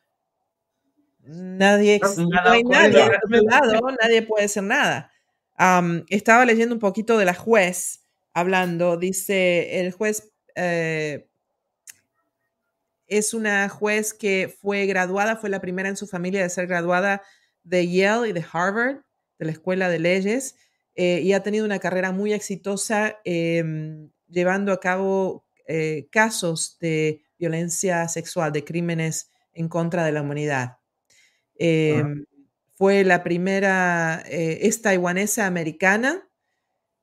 [1.21, 3.09] nadie, no, hay nadie
[3.45, 5.13] lado, nadie puede hacer nada.
[6.09, 11.29] estaba leyendo un poquito de la juez hablando, dice el juez eh,
[13.13, 17.23] es una juez que fue graduada, fue la primera en su familia de ser graduada
[17.63, 19.03] de Yale y de Harvard,
[19.39, 20.57] de la Escuela de Leyes,
[20.95, 27.23] eh, y ha tenido una carrera muy exitosa em, llevando a cabo eh, casos de
[27.39, 30.79] violencia sexual, de crímenes en contra de la humanidad.
[31.57, 32.25] Em,
[32.75, 36.29] fue la primera, eh, es taiwanesa americana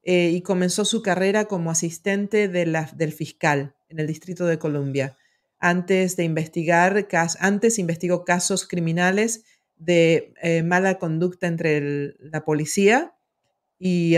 [0.02, 5.16] y comenzó su carrera como asistente de la, del fiscal en el Distrito de Columbia
[5.60, 7.08] antes de investigar,
[7.40, 9.44] antes investigó casos criminales
[9.76, 13.16] de eh, mala conducta entre la policía
[13.78, 14.16] y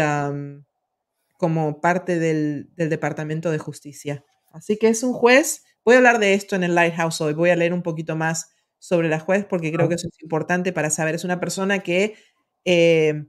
[1.38, 4.24] como parte del, Departamento de Justicia.
[4.52, 5.64] Así que es un juez.
[5.84, 7.34] Voy a hablar de esto en el Lighthouse hoy.
[7.34, 10.74] Voy a leer un poquito más sobre la juez porque creo que eso es importante
[10.74, 11.16] para saber.
[11.16, 12.16] Es una persona que
[12.66, 13.26] eh,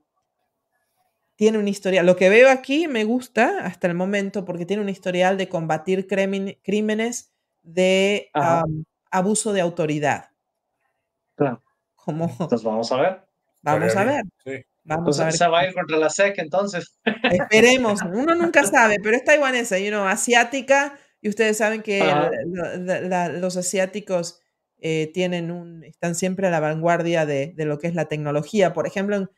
[1.37, 2.05] tiene un historial.
[2.05, 6.07] Lo que veo aquí me gusta hasta el momento porque tiene un historial de combatir
[6.07, 7.32] crímenes
[7.63, 8.31] de
[9.11, 10.31] abuso de autoridad.
[11.35, 11.63] Claro.
[12.07, 13.23] Entonces vamos a ver.
[13.63, 14.25] Vamos a ver.
[14.85, 15.33] Vamos pues a ver.
[15.35, 16.99] Se va a ir contra la SEC entonces.
[17.31, 22.03] Esperemos, uno nunca sabe, pero es taiwanesa, you know, asiática, y ustedes saben que
[23.41, 24.41] los asiáticos
[24.79, 28.73] eh, tienen un, están siempre a la vanguardia de, de, lo que es la tecnología.
[28.73, 29.31] Por ejemplo,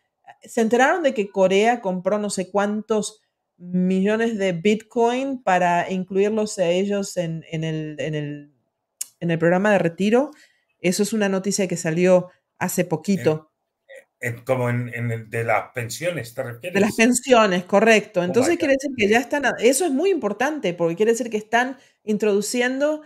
[0.43, 3.21] se enteraron de que Corea compró no sé cuántos
[3.57, 8.53] millones de Bitcoin para incluirlos a ellos en, en, el, en, el,
[9.21, 10.31] en el programa de retiro.
[10.81, 13.51] Eso es una noticia que salió hace poquito.
[14.45, 16.75] como en, de las pensiones, ¿te refieres?
[16.75, 18.21] De las pensiones, correcto.
[18.21, 21.37] Oh Entonces quiere decir que ya están, eso es muy importante porque quiere decir que
[21.37, 23.03] están introduciendo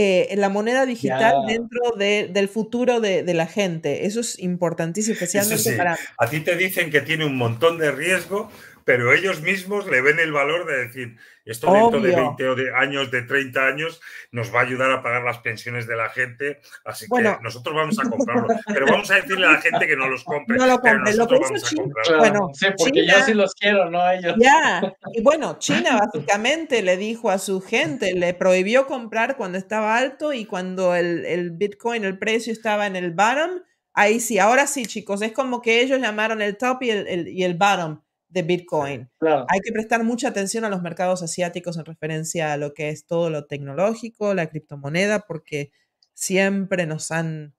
[0.00, 4.06] eh, la moneda digital dentro del futuro de, la gente.
[4.06, 5.98] Eso es importantísimo, especialmente para...
[6.16, 8.48] A ti te dicen que tiene un montón de riesgo,
[8.88, 12.74] pero ellos mismos le ven el valor de decir, esto dentro de 20 o de
[12.74, 14.00] años, de 30 años,
[14.32, 17.98] nos va a ayudar a pagar las pensiones de la gente, así que nosotros vamos
[17.98, 18.48] a comprarlo.
[18.66, 20.56] Pero vamos a decirle a la gente que no los compre.
[20.56, 21.14] No lo compre.
[21.14, 24.36] Lo vamos a Bueno, sí, porque yo sí los quiero, no ellos.
[24.38, 29.98] Ya, y bueno, China básicamente le dijo a su gente, le prohibió comprar cuando estaba
[29.98, 33.60] alto y cuando el, el Bitcoin, el precio estaba en el bottom,
[33.92, 37.44] ahí sí, ahora sí, chicos, es como que ellos llamaron el top y el, y
[37.44, 39.10] el bottom de Bitcoin.
[39.20, 43.06] Hay que prestar mucha atención a los mercados asiáticos en referencia a lo que es
[43.06, 45.72] todo lo tecnológico, la criptomoneda, porque
[46.14, 47.54] siempre nos han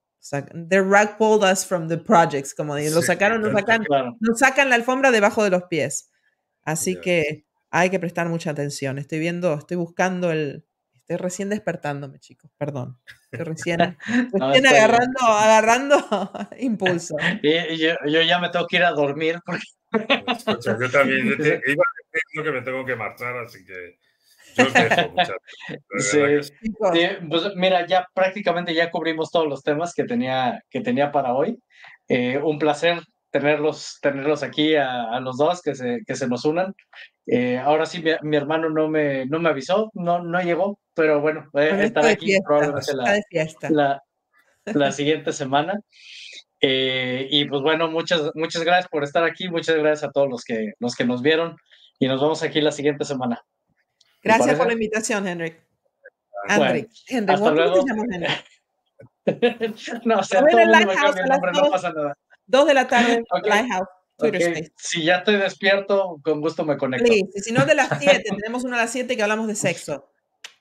[0.68, 2.94] The rug pulled us from the projects, como dicen.
[2.94, 3.86] Lo sacaron, nos sacan,
[4.20, 6.10] nos sacan la alfombra debajo de los pies.
[6.62, 8.98] Así que hay que prestar mucha atención.
[8.98, 10.66] Estoy viendo, estoy buscando el.
[11.10, 12.96] Estoy recién despertándome, chicos, perdón.
[13.32, 13.80] Estoy recién,
[14.40, 15.96] agarrando, agarrando
[16.60, 17.16] impulso.
[17.42, 22.42] Y, yo, yo, ya me tengo que ir a dormir porque yo también iba a
[22.44, 23.98] que me tengo que marchar, así que
[24.56, 25.14] yo os dejo,
[25.98, 26.20] sí.
[27.28, 31.58] pues mira, ya prácticamente ya cubrimos todos los temas que tenía, que tenía para hoy.
[32.06, 33.00] Eh, un placer
[33.30, 36.74] tenerlos, tenerlos aquí a, los dos, que se, que se nos unan.
[37.26, 41.48] Eh, ahora sí, mi, hermano no me, no me avisó, no, no llegó, pero bueno,
[41.54, 42.92] eh, estar aquí probablemente
[43.70, 44.02] la,
[44.64, 45.80] la siguiente semana.
[46.60, 50.44] Eh, y pues bueno, muchas, muchas gracias por estar aquí, muchas gracias a todos los
[50.44, 51.56] que, los que nos vieron
[51.98, 53.42] y nos vemos aquí la siguiente semana.
[54.22, 55.58] Gracias por la invitación, Henrik.
[56.48, 56.90] Henrik,
[57.28, 57.82] hasta luego.
[60.04, 62.18] no, o sea, todo el mundo me cambia el nombre, no pasa nada.
[62.50, 63.88] Dos de la tarde, Lighthouse.
[64.18, 64.70] Okay.
[64.76, 67.10] Si ya estoy despierto, con gusto me conecto.
[67.10, 70.10] Sí, si no de las 7, tenemos una a las 7 que hablamos de sexo.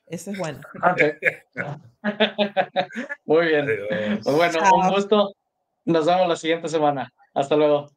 [0.05, 0.61] Eso es bueno.
[0.91, 1.13] Okay.
[3.25, 3.67] Muy bien.
[4.23, 5.33] Pues bueno, un gusto.
[5.85, 7.11] Nos vemos la siguiente semana.
[7.33, 7.89] Hasta luego.